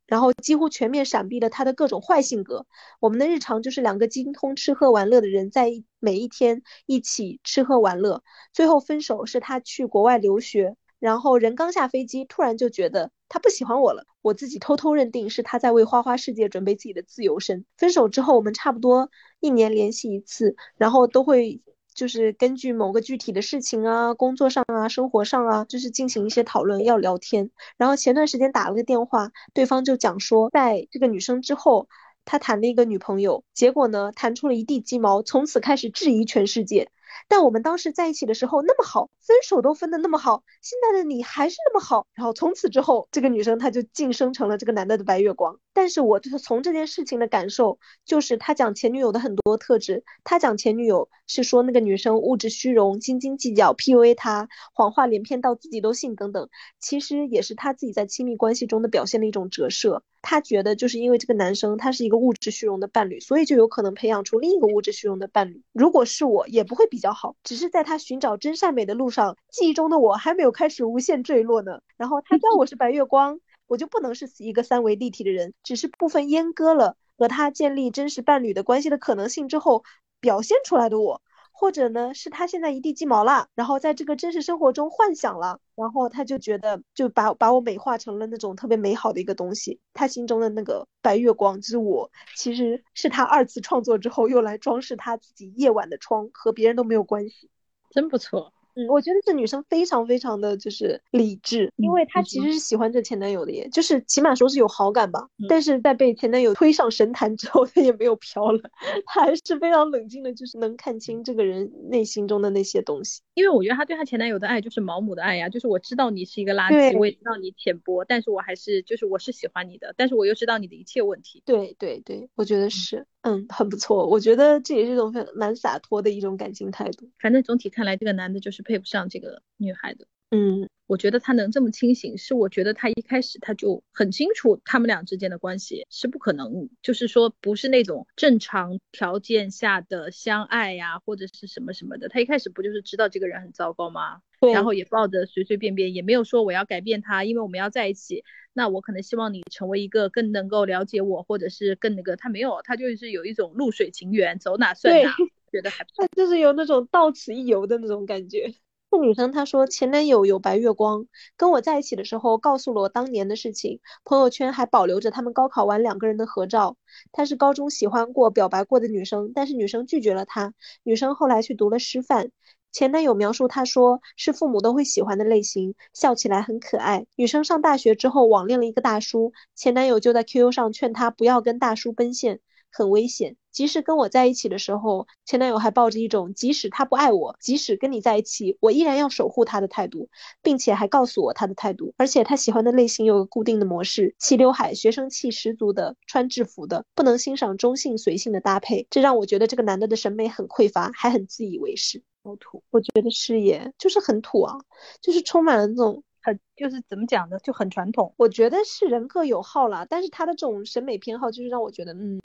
[0.07, 2.65] 然后几乎全面闪避了他的各种坏性格。
[3.01, 8.24] 我们的日常就是两个精通吃喝玩乐的人，在每一天一起吃喝玩乐。
[8.53, 14.06] 最后分手是他去国外留学，然后人刚下飞机，突然就觉得他不喜欢我了。
[14.22, 17.66] 我自己偷偷认定是他在为花花世界准备自己的自由身。
[17.78, 21.62] 分手之后，我们差不多一年联系一次，然后都会。
[21.98, 27.50] 就是根据某个具体的事情啊，工作上啊，生活上啊，就是进行一些讨论，要聊天。
[27.76, 31.89] 然后前段时间打了个电话，对方就讲说，在这个女生之后，
[32.24, 36.91] 他谈了一个女朋友，结果呢，谈出了一地鸡毛，从此开始质疑全世界。
[37.28, 42.07] 但我们当时在一起的时候那么好，分手都分的那么好，现在的你还是那么好。
[42.13, 45.59] 然后从此之后，这个女生她就晋升成了这个男的的白月光。
[45.74, 50.03] 但是我就是从这件事情的感受，就是他讲前女友的很多特质。
[50.24, 56.49] 他讲前女友是说那个女生物质虚荣、斤斤计较、PUA 他，谎话连篇到自己都信等等。
[56.80, 60.01] 其实也是他自己在亲密关系中的表现的一种折射。
[60.30, 65.61] 他觉得就是因为这个男生他是一个物质虚荣的伴侣，所以就有可能培养出另一个物质虚荣的伴侣。
[65.71, 71.80] 如果是我，也不会比较好，只是在他寻找真善美的路上，记忆中的我还没有开始无限坠落呢。
[71.95, 73.39] 然后他叫我是白月光。
[73.67, 79.84] 我就不能是一个三维立体的人，只是部分阉割了和他建立真实伴侣的关系的可能性之后
[80.21, 81.21] 表现出来的我，
[81.60, 97.49] 或者呢是他现在一地鸡毛了，然后在这个真实生活中幻想了，然后他就觉得就把把我美化成了那种特别美好的一个东西，他心中的那个白月光之我，其实是他二次创作之后又来装饰他自己夜晚的窗，和别人都没有关系，
[97.89, 98.53] 真不错。
[98.78, 105.28] 嗯，我觉得这女生非常非常的就是理智，因为她其实是喜欢这前男友的，耶，就是起码说是有好感吧。
[105.49, 108.61] 但是在被前男友推上神坛之后，她也没有飘了，
[109.07, 113.21] 她还是非常冷静的，就是能看清这个人内心中的那些东西。
[113.34, 121.41] 因为我觉得她对她前男友的爱就是毛姆的爱呀，就是我知道你是一个垃圾，我也知道你浅薄，但是我还是就是我是喜欢你的，但是我又知道你的一切问题。
[121.45, 122.97] 对对对，我觉得是。
[122.97, 123.05] 嗯，
[123.49, 127.09] 很不错，我觉得这也是一种蛮洒脱的一种感情态度。
[127.19, 130.05] 反正总体看来，这个男的就是配不上这个女孩的。
[130.32, 142.07] 嗯，我觉得他能这么清醒，是我觉得他一开始他就很清楚他们俩之间的关系是不可能，就是说不是那种正常条件下的相爱呀，或者是什么什么的。
[142.07, 144.21] 他一开始不就是知道这个人很糟糕吗？
[144.39, 144.53] 对。
[144.53, 148.23] 然后也抱着随随便便，也没有说我要改变他，因为我们要在一起。
[148.53, 152.15] 那我可能希望你成为一个更能够了解我，或者是更那个。
[152.15, 155.13] 他没有，他就是有一种露水情缘，走哪算哪，
[155.51, 156.07] 觉得还不错。
[156.07, 158.55] 他就是有那种到此一游的那种感觉。
[158.89, 166.77] 这女生她说前男友有白月光，跟我在一起的时候告诉了我当年的事情，朋友圈还保留着他们高考完两个人的合照。
[167.11, 170.53] 他是高中喜欢过、表白过的女生，但是女生拒绝了他。
[170.83, 172.31] 女生后来去读了师范。
[172.71, 177.07] 前男友描述她说是父母都会喜欢的类型，笑起来很可爱。
[177.15, 182.39] 女生上大学之后网恋了一个大叔，前男友就在 QQ 上劝她不要跟大叔奔现，
[182.78, 183.36] 很危险。
[183.51, 190.09] 即使跟我在一起的时候，前男友还抱着一种即使他不爱我，即使跟你在一起，我依然要守护他的态度，
[190.43, 191.91] 并且还告诉我他的态度。
[191.97, 198.86] 而且他喜欢的类型有个固定的模式：齐刘海、学生气十足的，穿制服的，不能欣赏中性随性的搭配。
[198.91, 202.03] 这让我觉得这个男的的审美很匮乏，还很自以为是。
[202.23, 204.57] 好土，我觉得是耶，就是很土啊，
[205.01, 208.13] 就是充满了那种很，就是怎么讲呢，就很传统。
[208.17, 212.19] 我觉得是人各有好啦，但是他的这种审美偏好，就是让我觉得，嗯，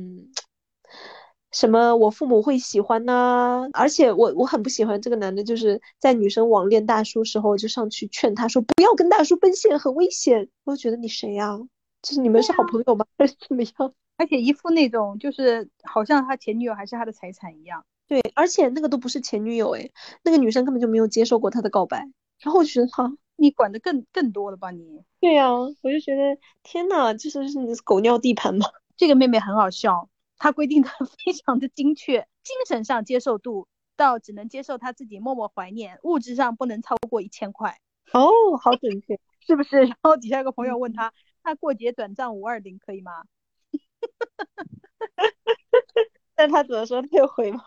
[1.53, 3.69] 什么我父母会喜欢呢？
[3.73, 10.49] 而且我我很不喜欢这个男的，就是在女生网恋大叔时候就上去劝他说不要跟大叔奔现，很危险。
[10.65, 11.57] 我就觉得你谁呀？
[12.03, 13.07] 就是你们是好朋友吗？
[13.17, 13.95] 还是怎么样？
[14.19, 17.85] 而且一副那种就是好像他前女友还是他的财产一样。
[18.09, 19.91] 对，而且那个都不是前女友哎，
[20.25, 21.99] 那个女生根本就没有接受过他的告白，
[22.41, 25.05] 然后我就觉得哈，你管的更更多了吧你？
[25.21, 28.67] 对呀，我就觉得天呐，这是是你狗尿地盘吗？
[28.97, 30.09] 这个妹妹很好笑，
[30.39, 30.89] 她规定的
[31.25, 37.79] 非常的精确，精神上接受度到只能接受她自己默默怀念，物质上不能超过一千块。
[38.13, 38.31] 哦，
[38.63, 39.83] 好准确，是不是？
[39.87, 41.13] 然后底下有个朋友问他，
[41.43, 43.25] 那过节转账五二零可以吗？
[46.35, 47.01] 但他怎么说？
[47.03, 47.65] 他有回吗？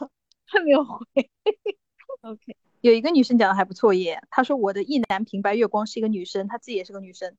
[0.47, 0.97] 他没有回。
[2.21, 2.55] OK，
[2.85, 4.21] 有一个女生讲的还不错耶。
[4.29, 7.35] 她说我的意男平白月光是一个女生，她自己也是个女生。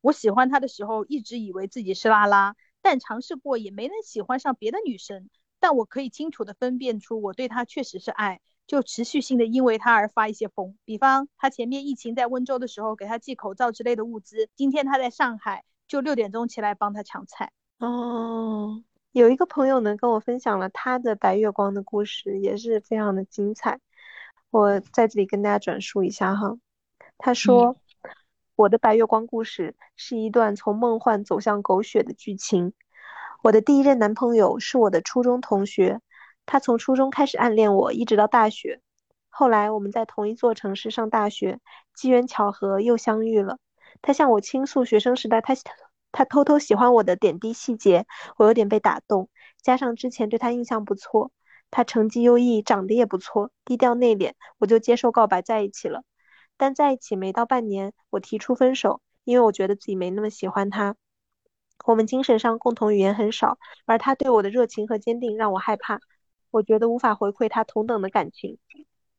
[0.00, 5.30] 我喜欢她的时候，一直以为自己是拉拉，但尝试过也没能喜欢上别的女生。
[5.60, 10.76] 但我可以清楚的分辨出我对她确实是爱，就持续性的因为她而发一些疯。
[10.84, 17.52] 比方她前面疫情在温州的时候给她寄口罩之类的物资，今天她在上海就六点钟起来帮她抢菜。
[17.78, 18.82] 哦。
[19.12, 23.78] 有一个朋友呢跟我分享了他的白月光的故事，也是非常的精彩。
[24.54, 26.56] 我在这里跟大家转述一下哈。
[27.18, 27.76] 他说，
[28.54, 32.72] 我的白月光故事是一段从梦幻走向狗血的剧情。
[33.42, 36.00] 我的第一任男朋友是我的初中同学，
[36.46, 38.80] 他从初中开始暗恋我，一直到大学。
[39.28, 41.58] 后来我们在同一座城市上大学，
[41.92, 43.58] 机缘巧合又相遇了。
[44.02, 45.56] 他向我倾诉学生时代他。
[46.12, 49.28] 他偷偷喜欢我的点滴细节，我有点被打动。
[49.60, 51.32] 加上之前对他印象不错，
[51.70, 56.02] 他成绩优异，长得也不错，低调内敛，我就接受告白在一起了。
[56.56, 60.94] 但在一起没到半年，我提出分手，因为我觉得自己没那么喜欢他。
[61.84, 66.00] 我们精神上共同语言很少，而他对我的热情和坚定让我害怕，
[66.50, 68.58] 我觉得无法回馈他同等的感情。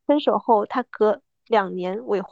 [0.05, 2.23] 分手后，他隔两年未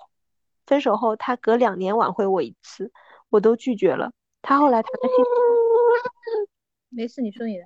[0.66, 2.94] 分手后他隔两年挽回我一次，
[3.30, 4.14] 我都拒绝了。
[4.42, 5.26] 他后来谈了新，
[6.90, 7.66] 没事，你说你的。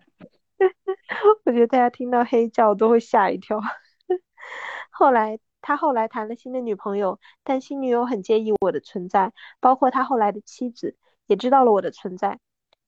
[1.45, 3.60] 我觉得大家听到黑叫都会吓一跳。
[4.89, 10.95] 后来他后来谈了新的女朋友，但新女友很介意我的存在，包括他后来的妻子
[11.26, 12.39] 也知道了我的存在。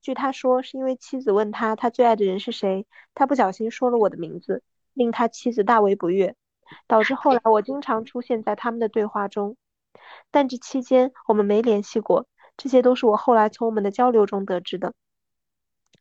[0.01, 4.63] 据他说，是因为妻子问他他最爱的人是谁，他不小心说了我的名字，
[4.93, 6.35] 令他妻子大为不悦，
[6.87, 9.57] 导致后来我经常出现在他们的对话中。
[10.31, 12.27] 但这期间我们没联系过。
[12.55, 14.93] 这些都是我后来从我们的交流中得知的。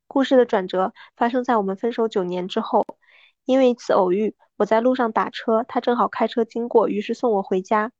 [0.09, 2.84] 故事的转折发生在我们分手九年之后，
[3.44, 7.92] 因为一次偶遇，我在路上打车，他正好开车经过，于是送我回家。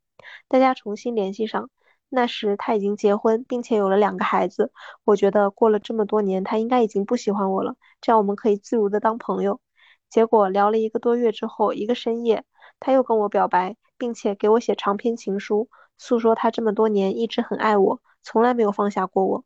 [0.49, 1.69] 大家重新联系上，
[2.09, 4.73] 那时他已经结婚，并且有了两个孩子。
[5.05, 9.61] 我觉得过了这么多年，他应该已经不喜欢我了，这样我们可以自如的当朋友。
[10.09, 12.45] 结果聊了一个多月之后，一个深夜，
[12.81, 19.45] 他又跟我表白，并且给我写长篇情书，诉说他这么多年一直很爱我，从来没有放下过我。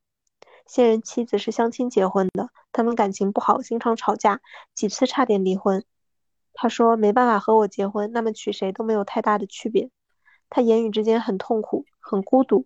[0.72, 4.40] 现任妻子是相亲结婚的，他们感情不好，经常吵架，
[4.74, 5.84] 几次差点离婚。
[6.54, 9.90] 他说没办法和我结婚，那么娶谁都没有太大的区别。
[10.48, 12.64] 他言语之间很痛苦，很孤独。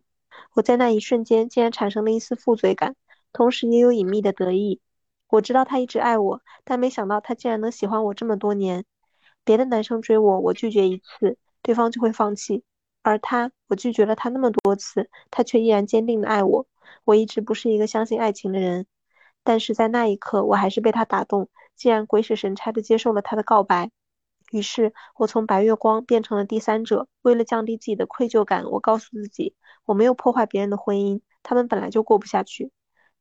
[0.54, 2.94] 我在那一瞬间竟然产生了一丝负罪感，
[3.32, 4.80] 同时也有隐秘的得意。
[5.26, 8.84] 我知道他一直爱我，但没想到他竟然能喜欢我这么多年。
[9.42, 12.62] 别的男生追我，我拒绝一次，对方就会放弃；
[13.02, 16.66] 而他，我拒绝了他那么多次，他却依然坚定的爱我。
[17.04, 18.86] 我一直不是一个相信爱情的人，
[19.44, 23.90] 但是在那一刻，我还是被他打动，竟然鬼使神差的接受了他的告白。
[24.52, 27.08] 于是，我从白月光变成了第三者。
[27.22, 32.70] 为了降低自己的愧疚感，我告诉自己，我没有破坏别人的婚姻，他们本来就过不下去，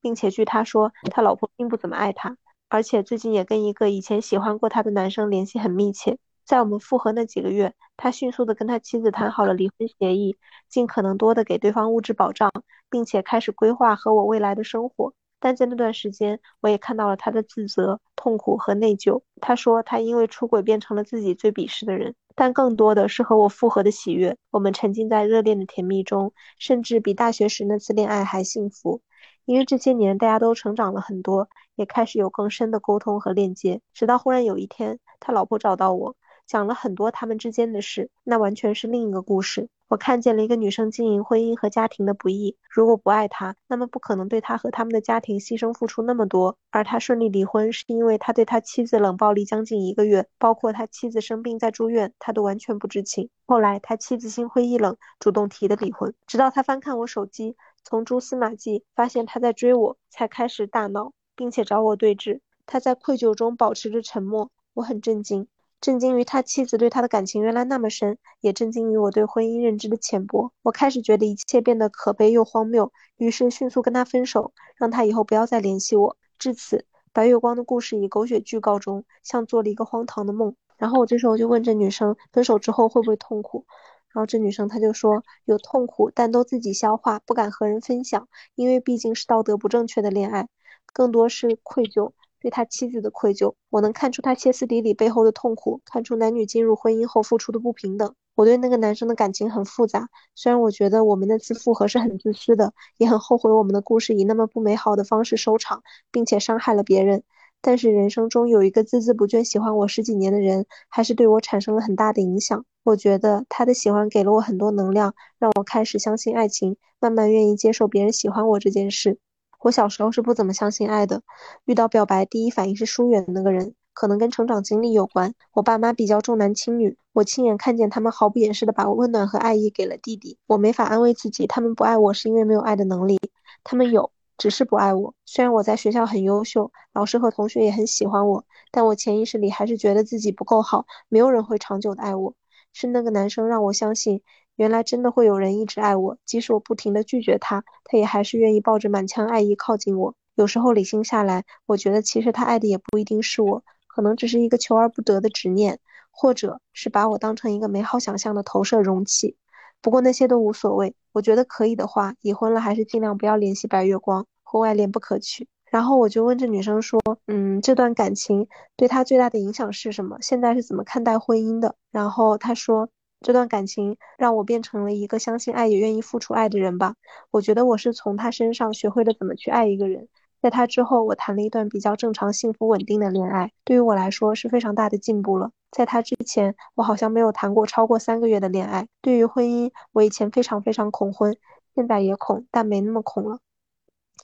[0.01, 2.37] 并且据他说，他老婆并不怎么爱他，
[2.69, 6.19] 而且最近也跟一个以前喜欢过他的男生联系很密切。
[6.45, 10.37] 在我们复合那几个月，他迅速的跟他妻子谈好了离婚协议，
[10.69, 12.51] 尽可能多的给对方物质保障，
[12.89, 15.13] 并且开始规划和我未来的生活。
[15.39, 19.21] 但在那段时间，我也看到了他的自责、痛苦和内疚。
[19.41, 24.37] 他说，他因为出轨变成了自己最鄙视的人，但更多的是和我复合的喜悦。
[24.51, 29.01] 我们沉浸在热恋的甜蜜中，甚至比大学时那次恋爱还幸福。
[29.45, 33.81] 因为这些年大家都成长了很多，也开始有更深的沟通和链接。
[33.93, 36.15] 直到忽然有一天，他老婆找到我。
[36.45, 39.69] 讲了很多他们之间的事，那完全是另一个故事。
[39.87, 42.57] 我看见了一个女生经营婚姻和家庭的不易。
[42.69, 46.57] 如果不爱他，那么不可能对他和他们的家庭牺牲付出那么多。
[46.71, 53.29] 而他顺利离婚，是因为他对他妻子冷暴力将近一个月，包括他妻子生病在住院，他都完全不知情。
[53.45, 56.15] 后来他妻子心灰意冷，主动提的离婚。
[56.25, 62.39] 直到他翻看我手机，从蛛丝马迹发现他在追我，才开始大闹，并且找我对峙。
[62.65, 65.47] 他在愧疚中保持着沉默，我很震惊。
[65.85, 70.51] 震惊于他妻子对他的感情原来那么深，也震惊于我对婚姻认知的浅薄。
[70.63, 76.17] 我开始觉得一切变得可悲又荒谬，于是迅速跟他分手，让他以后不要再联系我。
[76.39, 80.55] 至此，白月光的故事以狗血剧告终，像做了一个荒唐的梦。
[80.75, 83.67] 然后我这时候就问这女生，分手之后会不会痛苦？
[84.11, 90.47] 然后这女生她就说有痛苦，但都自己消化，不敢和人分享，因为毕竟是道德不正确的恋爱，
[90.93, 92.13] 更多是愧疚。
[92.45, 98.13] 对他妻子的愧疚，我能看出他歇斯底里背后的痛苦，看出男女进入婚姻后付出的不平等。
[98.35, 105.81] 我对那个男生的感情很复杂，虽然我觉得我们那次复合是很自私的，也很后悔我们的故事以那么不美好的方式收场，
[106.11, 107.23] 并且伤害了别人。
[107.61, 112.63] 但是人生中有一个孜孜不倦喜欢我十几年的人，还是对我产生了很大的影响。
[112.83, 119.17] 我觉得他的喜欢给了我很多能量，让我开始相信爱情，慢慢愿意接受别人喜欢我这件事。
[119.65, 121.23] 我小时候是不怎么相信爱的，
[121.65, 125.33] 遇到表白第一反应是疏远那个人，可能跟成长经历有关。
[125.53, 130.37] 我爸妈比较重男轻女，我亲眼看见他们毫不掩饰的把温暖和爱意给了弟弟。
[130.45, 133.19] 我没法安慰自己，他们不爱我是因为没有爱的能力，
[133.63, 135.15] 他们有，只是不爱我。
[135.25, 142.35] 虽然我在学校很优秀，老师和同学也很喜欢我，但我潜意识里还是觉得自己不够好，没有人会长久的爱我。
[142.71, 144.21] 是那个男生让我相信。
[144.55, 150.15] 原来真的会有人一直爱我，即使我不停的拒绝他，他也还是愿意抱着满腔爱意靠近我。
[150.35, 155.79] 有时候理性下来，我觉得其实他爱的也不一定是我，可能只是一个求而不得的执念，
[156.09, 159.35] 或者是把我当成一个美好想象的投射容器。
[159.81, 165.47] 不过那些都无所谓，我觉得可以的话，已婚了还是尽量不要联系白月光，婚外恋不可取。
[165.69, 168.47] 然后我就问这女生说，嗯，这段感情
[168.77, 170.17] 对她最大的影响是什么？
[170.21, 171.75] 现在是怎么看待婚姻的？
[171.91, 172.87] 然后她说。
[173.25, 176.93] 这段感情让我变成了一个相信爱也愿意付出爱的人吧。
[177.31, 180.07] 我觉得我是从他身上学会了怎么去爱一个人。
[180.43, 185.49] 在他之后，我谈了一段比较正常、幸福、稳定的恋爱，对于我来说是非常大的进步了。
[185.71, 188.87] 在他之前，我好像没有谈过超过三个月的恋爱。
[189.01, 191.35] 对于婚姻，我以前非常非常恐婚，
[191.73, 193.39] 现在也恐，但没那么恐了。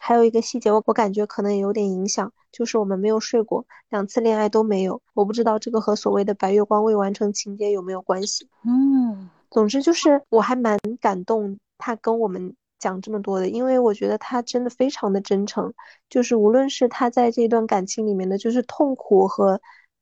[0.04, 5.00] 还有一个细节，我我感觉可能也有点影响，就是我们没有睡过，两次恋爱都没有。
[5.14, 8.50] 我不知道这个和所谓的白月光未完成情节有没有关系。
[8.66, 15.74] 嗯，总之就是我还蛮感动他跟我们讲这么多的，因为我觉得他真的非常的真诚，
[16.10, 19.62] 就是无论是他在这段感情里面的，就是痛苦和。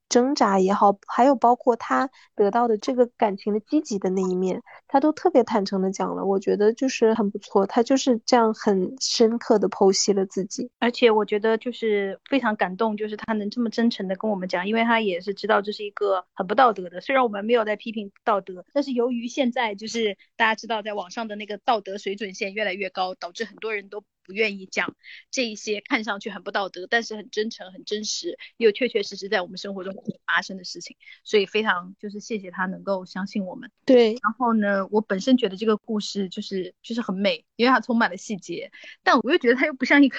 [0.10, 7.68] 挣扎也好，还有包括他得到的这个感情的积极的那一面，他都特别坦诚的讲了，我觉得就是很不错。
[7.68, 17.00] 他就是这样很深刻的剖析了自己，而且我觉得就是非常感动，就是他能这么真诚的跟我们讲，因为他也是知道这是一个很不道德的。
[17.00, 24.04] 虽然我们没有在批评道德，但是由于现在就是大家知道在网上的那个道德水准线越来越高，导致很多人都。
[24.30, 24.96] 不愿意讲
[25.32, 29.92] 这一些看上去很不道德，但是很真诚、很真实，又确确实实在我们生活中
[30.28, 30.96] 发生的事情。
[31.24, 33.72] 所以非常就是谢谢他能够相信我们。
[33.86, 40.16] 对，然后呢，我本身觉得这个故事就是就是很美，因为它充满了细节，但我又觉得它又不像一个，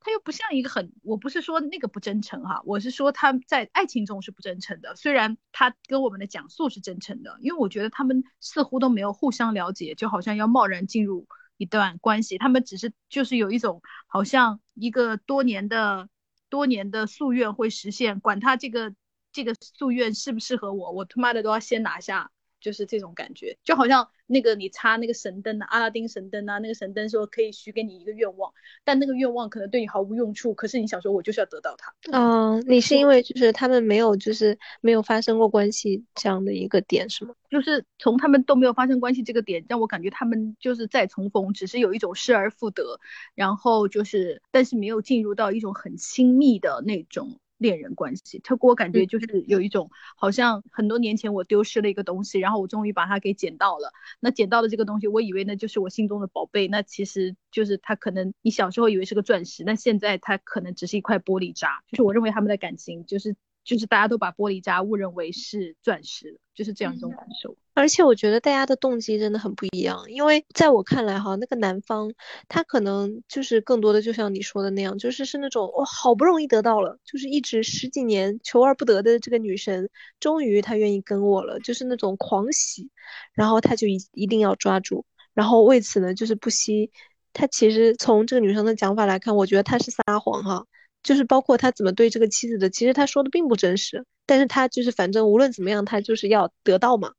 [0.00, 11.28] 它又不像一个很，我不是说那个不真诚哈，我是说他在爱情中是不真诚的，虽然他跟我们的讲述是真诚的，因为我觉得他们似乎都没有互相了解，就好像要贸然进入。
[11.56, 16.08] 一段关系，他们只是就是有一种好像一个多年的
[16.48, 18.94] 多年的夙愿会实现，管他这个
[19.32, 22.30] 这个夙愿适不适合我，我他妈的都要先拿下。
[22.64, 28.50] 就是这种感觉，就好像那个你插那个神灯啊，阿拉丁神灯啊，那个神灯说可以许给你一个愿望，
[28.84, 31.92] 但那个愿望可能对你毫无用处，可是你想说，我就是要得到它。
[32.10, 37.34] 嗯，你是因为就是他们没有就是没有发生过关系这样的一个点是吗？
[37.50, 42.98] 就是从他们都没有发生关系这个点，让我感觉他们就是再重逢，只是有一种失而复得，
[43.34, 47.38] 然后就是但是没有进入到一种很亲密的那种。
[47.58, 53.92] 恋人关系，他给我感觉就是有一种好像很多年前我丢失了一个东西，然后我终于把它给捡到了。
[54.20, 61.82] 那捡到的这个东西，我以为那就是我心中的宝贝，那其实就是他可能你小时候以为是个钻石，那现在它可能只是一块玻璃渣。
[61.88, 63.36] 就是我认为他们的感情就是。
[63.64, 67.56] 就是大家都把玻璃渣误认为是钻石，就是这样一种感受。
[67.72, 72.12] 而且我觉得大家的动机真的很不一样，因为在我看来哈，那个男方
[72.46, 82.90] 他可能就是更多的就像你说的那样，就是是那种我好不容易得到了，就是一直十几年求而不得的这个女神，终于她愿意跟我了，就是那种狂喜，
[83.32, 86.92] 然后他就一一定要抓住，然后为此呢就是不惜，
[87.32, 90.64] 他其实从这个女生的讲法来看，我觉得他是撒谎哈。
[91.04, 97.12] 就是包括他怎么对这个妻子的，其实他说的并不真实，但是他就是反正无论怎么样，他就是要得到嘛。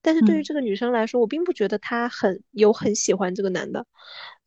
[0.00, 3.84] 但是对于这个女生来说，我并不觉得她很有很喜欢这个男的，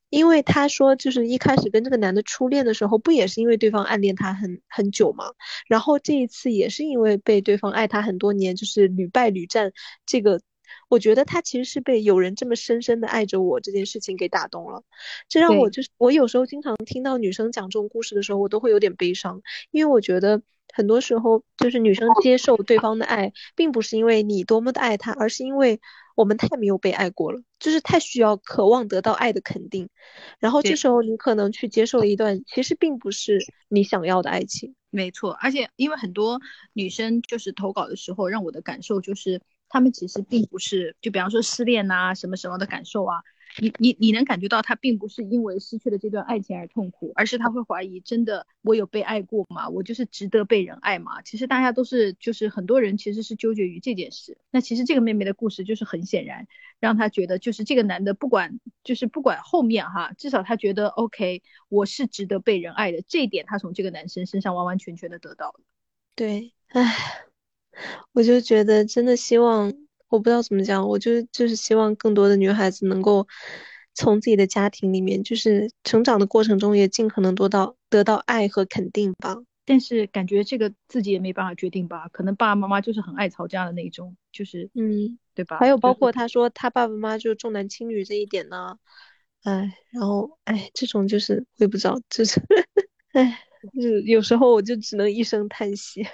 [0.09, 5.25] 因为她说就是一开始跟这个男的初恋的时候，不也是因为对方暗恋她很很久嘛？
[5.67, 9.71] 然后这一次也是因为被对方爱她很多年，就是屡败屡战
[10.05, 10.41] 这个。
[10.89, 14.83] 我觉得他其实是被有人这么深深的爱着我这件事情给打动了，
[15.27, 20.41] 这让我就是我有时候经常听到女生讲这种故事的时候，我都会有点悲伤，因为我觉得
[20.73, 25.79] 很多时候就是女生接受对方的爱，并不是因为你多么的爱他，而是因为
[26.15, 29.89] 我们太没有被爱过了，就是太需要渴望得到爱的肯定，
[30.39, 34.75] 然后这时候你可能去接受了一段其实并不是你想要的爱情。
[34.89, 36.39] 没错，而且因为很多
[36.71, 39.41] 女生就是投稿的时候，让我的感受就是。
[39.69, 43.17] 他们其实并不是，就比方说失恋呐，什么什么的感受啊，
[43.59, 49.67] 你你你能感觉到他并不是因为失去了这段爱情而痛苦，而是他会怀疑，真的我有被爱过吗？
[49.69, 51.21] 我就是值得被人爱吗？
[51.23, 54.37] 其实大家都是，就是很多人其实是纠结于这件事。
[54.51, 56.47] 那其实这个妹妹的故事就是很显然，
[56.79, 65.59] 让他觉得就是这个男的不管就是不管后面哈，至少他觉得 OK，我是值得被人爱的，这一点他从这个男生身上完完全全的得到了。
[66.15, 67.25] 对，唉。
[68.13, 69.73] 我就觉得真的希望，
[70.09, 73.27] 我不知道怎么讲，我就就是希望更多的女孩子能够
[73.93, 79.37] 从自己的家庭里面，就是成长的过程中也尽可能多到得到爱和肯定吧。
[79.67, 85.57] 但是感觉这个自己也没办法决定吧，可能爸爸妈妈就是很爱吵架的那种，就是嗯，对吧？
[85.57, 88.77] 还有包括他说他爸爸妈妈就重男轻女这一点呢，
[89.43, 92.39] 哎，然后哎，这种就是我也不知道，就是
[93.13, 93.39] 哎，
[93.73, 96.05] 就是有时候我就只能一声叹息。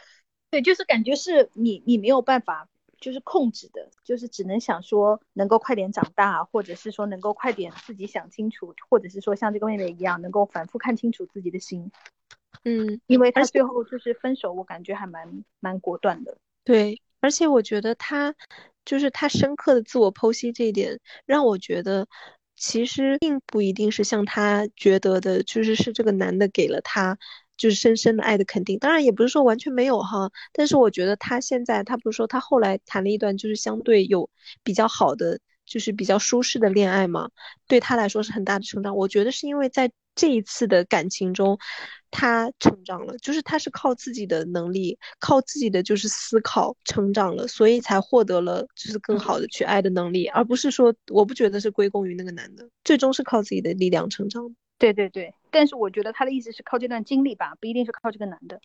[0.52, 2.68] 对，就是感觉是你，你没有办法，
[3.00, 11.90] 就是控制的，就是只能想说能够快点长大，或者是说能够快点自己想清楚，或者是说像这个妹妹一样，能够反复看清楚自己的心。
[12.66, 16.38] 嗯，因为他最后就是分手，我感觉还蛮蛮果断的。
[16.66, 18.36] 对，而且我觉得他
[18.84, 22.08] 就是他深刻的自我剖析这一点，让我觉得
[22.56, 27.18] 其实并不一定是像他觉得的，就是是这个男的给了他。
[27.62, 34.28] 就是深深的爱的肯定，当然也不是说完全没有哈，但是我觉得他现在，他不是说他后来谈了一段就是相对有
[34.64, 37.30] 比较好的，就是比较舒适的恋爱嘛，
[37.68, 38.98] 对他来说是很大的成长。
[38.98, 41.60] 我觉得是因为在这一次的感情中，
[42.10, 54.56] 他成长了，就是他是靠自己的能力，靠自己的就是思考成长了，所以才获得了就是更好的去爱的能力，而不是说我不觉得是归功于那个男的，最终是靠自己的力量成长。
[54.80, 58.60] 对对对，但是我觉得他的意思是靠这段经历吧，不一定是靠这个男的。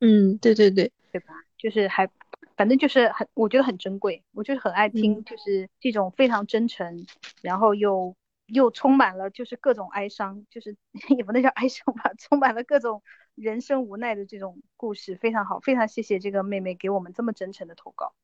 [0.00, 1.34] 嗯，对对对，对吧？
[1.58, 2.08] 就是还，
[2.56, 4.24] 反正就是很，我觉得很珍贵。
[4.32, 7.06] 我就是很爱听，就是这种非常真诚，
[7.42, 10.76] 然后又又充满了就是各种哀伤，就是
[11.16, 13.02] 也不能叫哀伤吧，充满了各种
[13.34, 18.14] 人生无奈的这种故事，非常好，非常谢谢这个妹妹给我们这么真诚的投稿。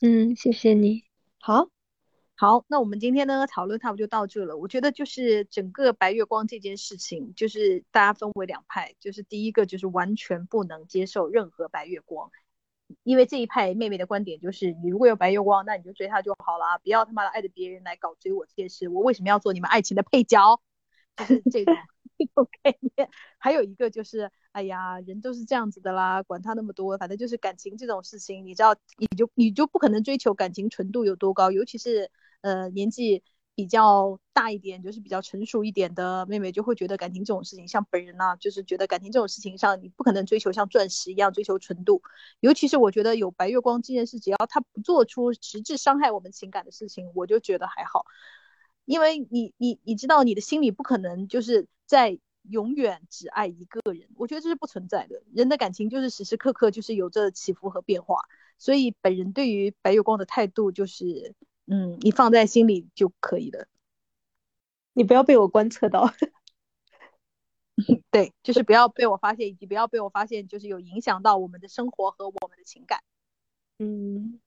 [0.00, 1.04] 嗯，谢谢你。
[1.38, 1.68] 好，
[2.38, 4.58] 好，那我们今天呢讨论差不多就到这了。
[4.58, 12.30] 我觉得就是整个白月光这件事情，就是大家分为两派，就是第一个就是完全不能接受任何白月光，
[13.04, 20.60] 因为这一派妹妹的观点就是，你如果有白月光，那你就追她就好了，不要他妈的爱着别人来搞追我这件事，我为什么要做你们爱情的配角？
[21.16, 21.74] 就是这种
[22.18, 23.08] 这种概念。
[23.38, 32.10] 还有一个就是，哎呀，人都是这样子的啦，管他那么多，反正就是感情这种事情，你知道，你就你就不可能追求感情纯度有多高，尤其是。
[32.46, 33.24] 呃，年纪
[33.56, 42.02] 比较大一点，就是比较成熟一点的妹妹，就会觉得感情这种事情，像本人呢，就是觉得感情这种事情上，你不可能追求像钻石一样追求纯度。
[42.38, 48.04] 尤其是我觉得有白月光这件事，只要他不做出实质伤害我们情感的事情，我就觉得还好。
[48.84, 55.20] 因为你你你知道，你的心里不可能就是在永远只爱一个人，我觉得这是不存在的。
[55.34, 58.20] 人的感情就是时时刻刻就是有着起伏和变化，
[58.56, 61.34] 所以本人对于白月光的态度就是。
[61.66, 63.66] 嗯，你放在心里就可以了。
[64.92, 66.10] 你不要被我观测到。
[68.10, 73.02] 对，就是不要被我发现，以及不要被我发现，就是有影响到我们的生活和我们的情感。
[73.78, 74.40] 嗯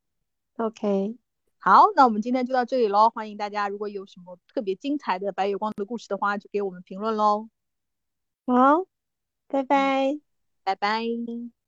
[0.58, 1.16] ，OK，
[1.60, 3.12] 好，那我们今天就到这里喽。
[3.12, 7.50] 欢迎大家，如果有什么特别精彩的白月光的故事的话，就给我们评论喽。
[8.48, 8.88] 好，
[9.48, 10.20] 拜拜，
[10.64, 11.59] 拜拜。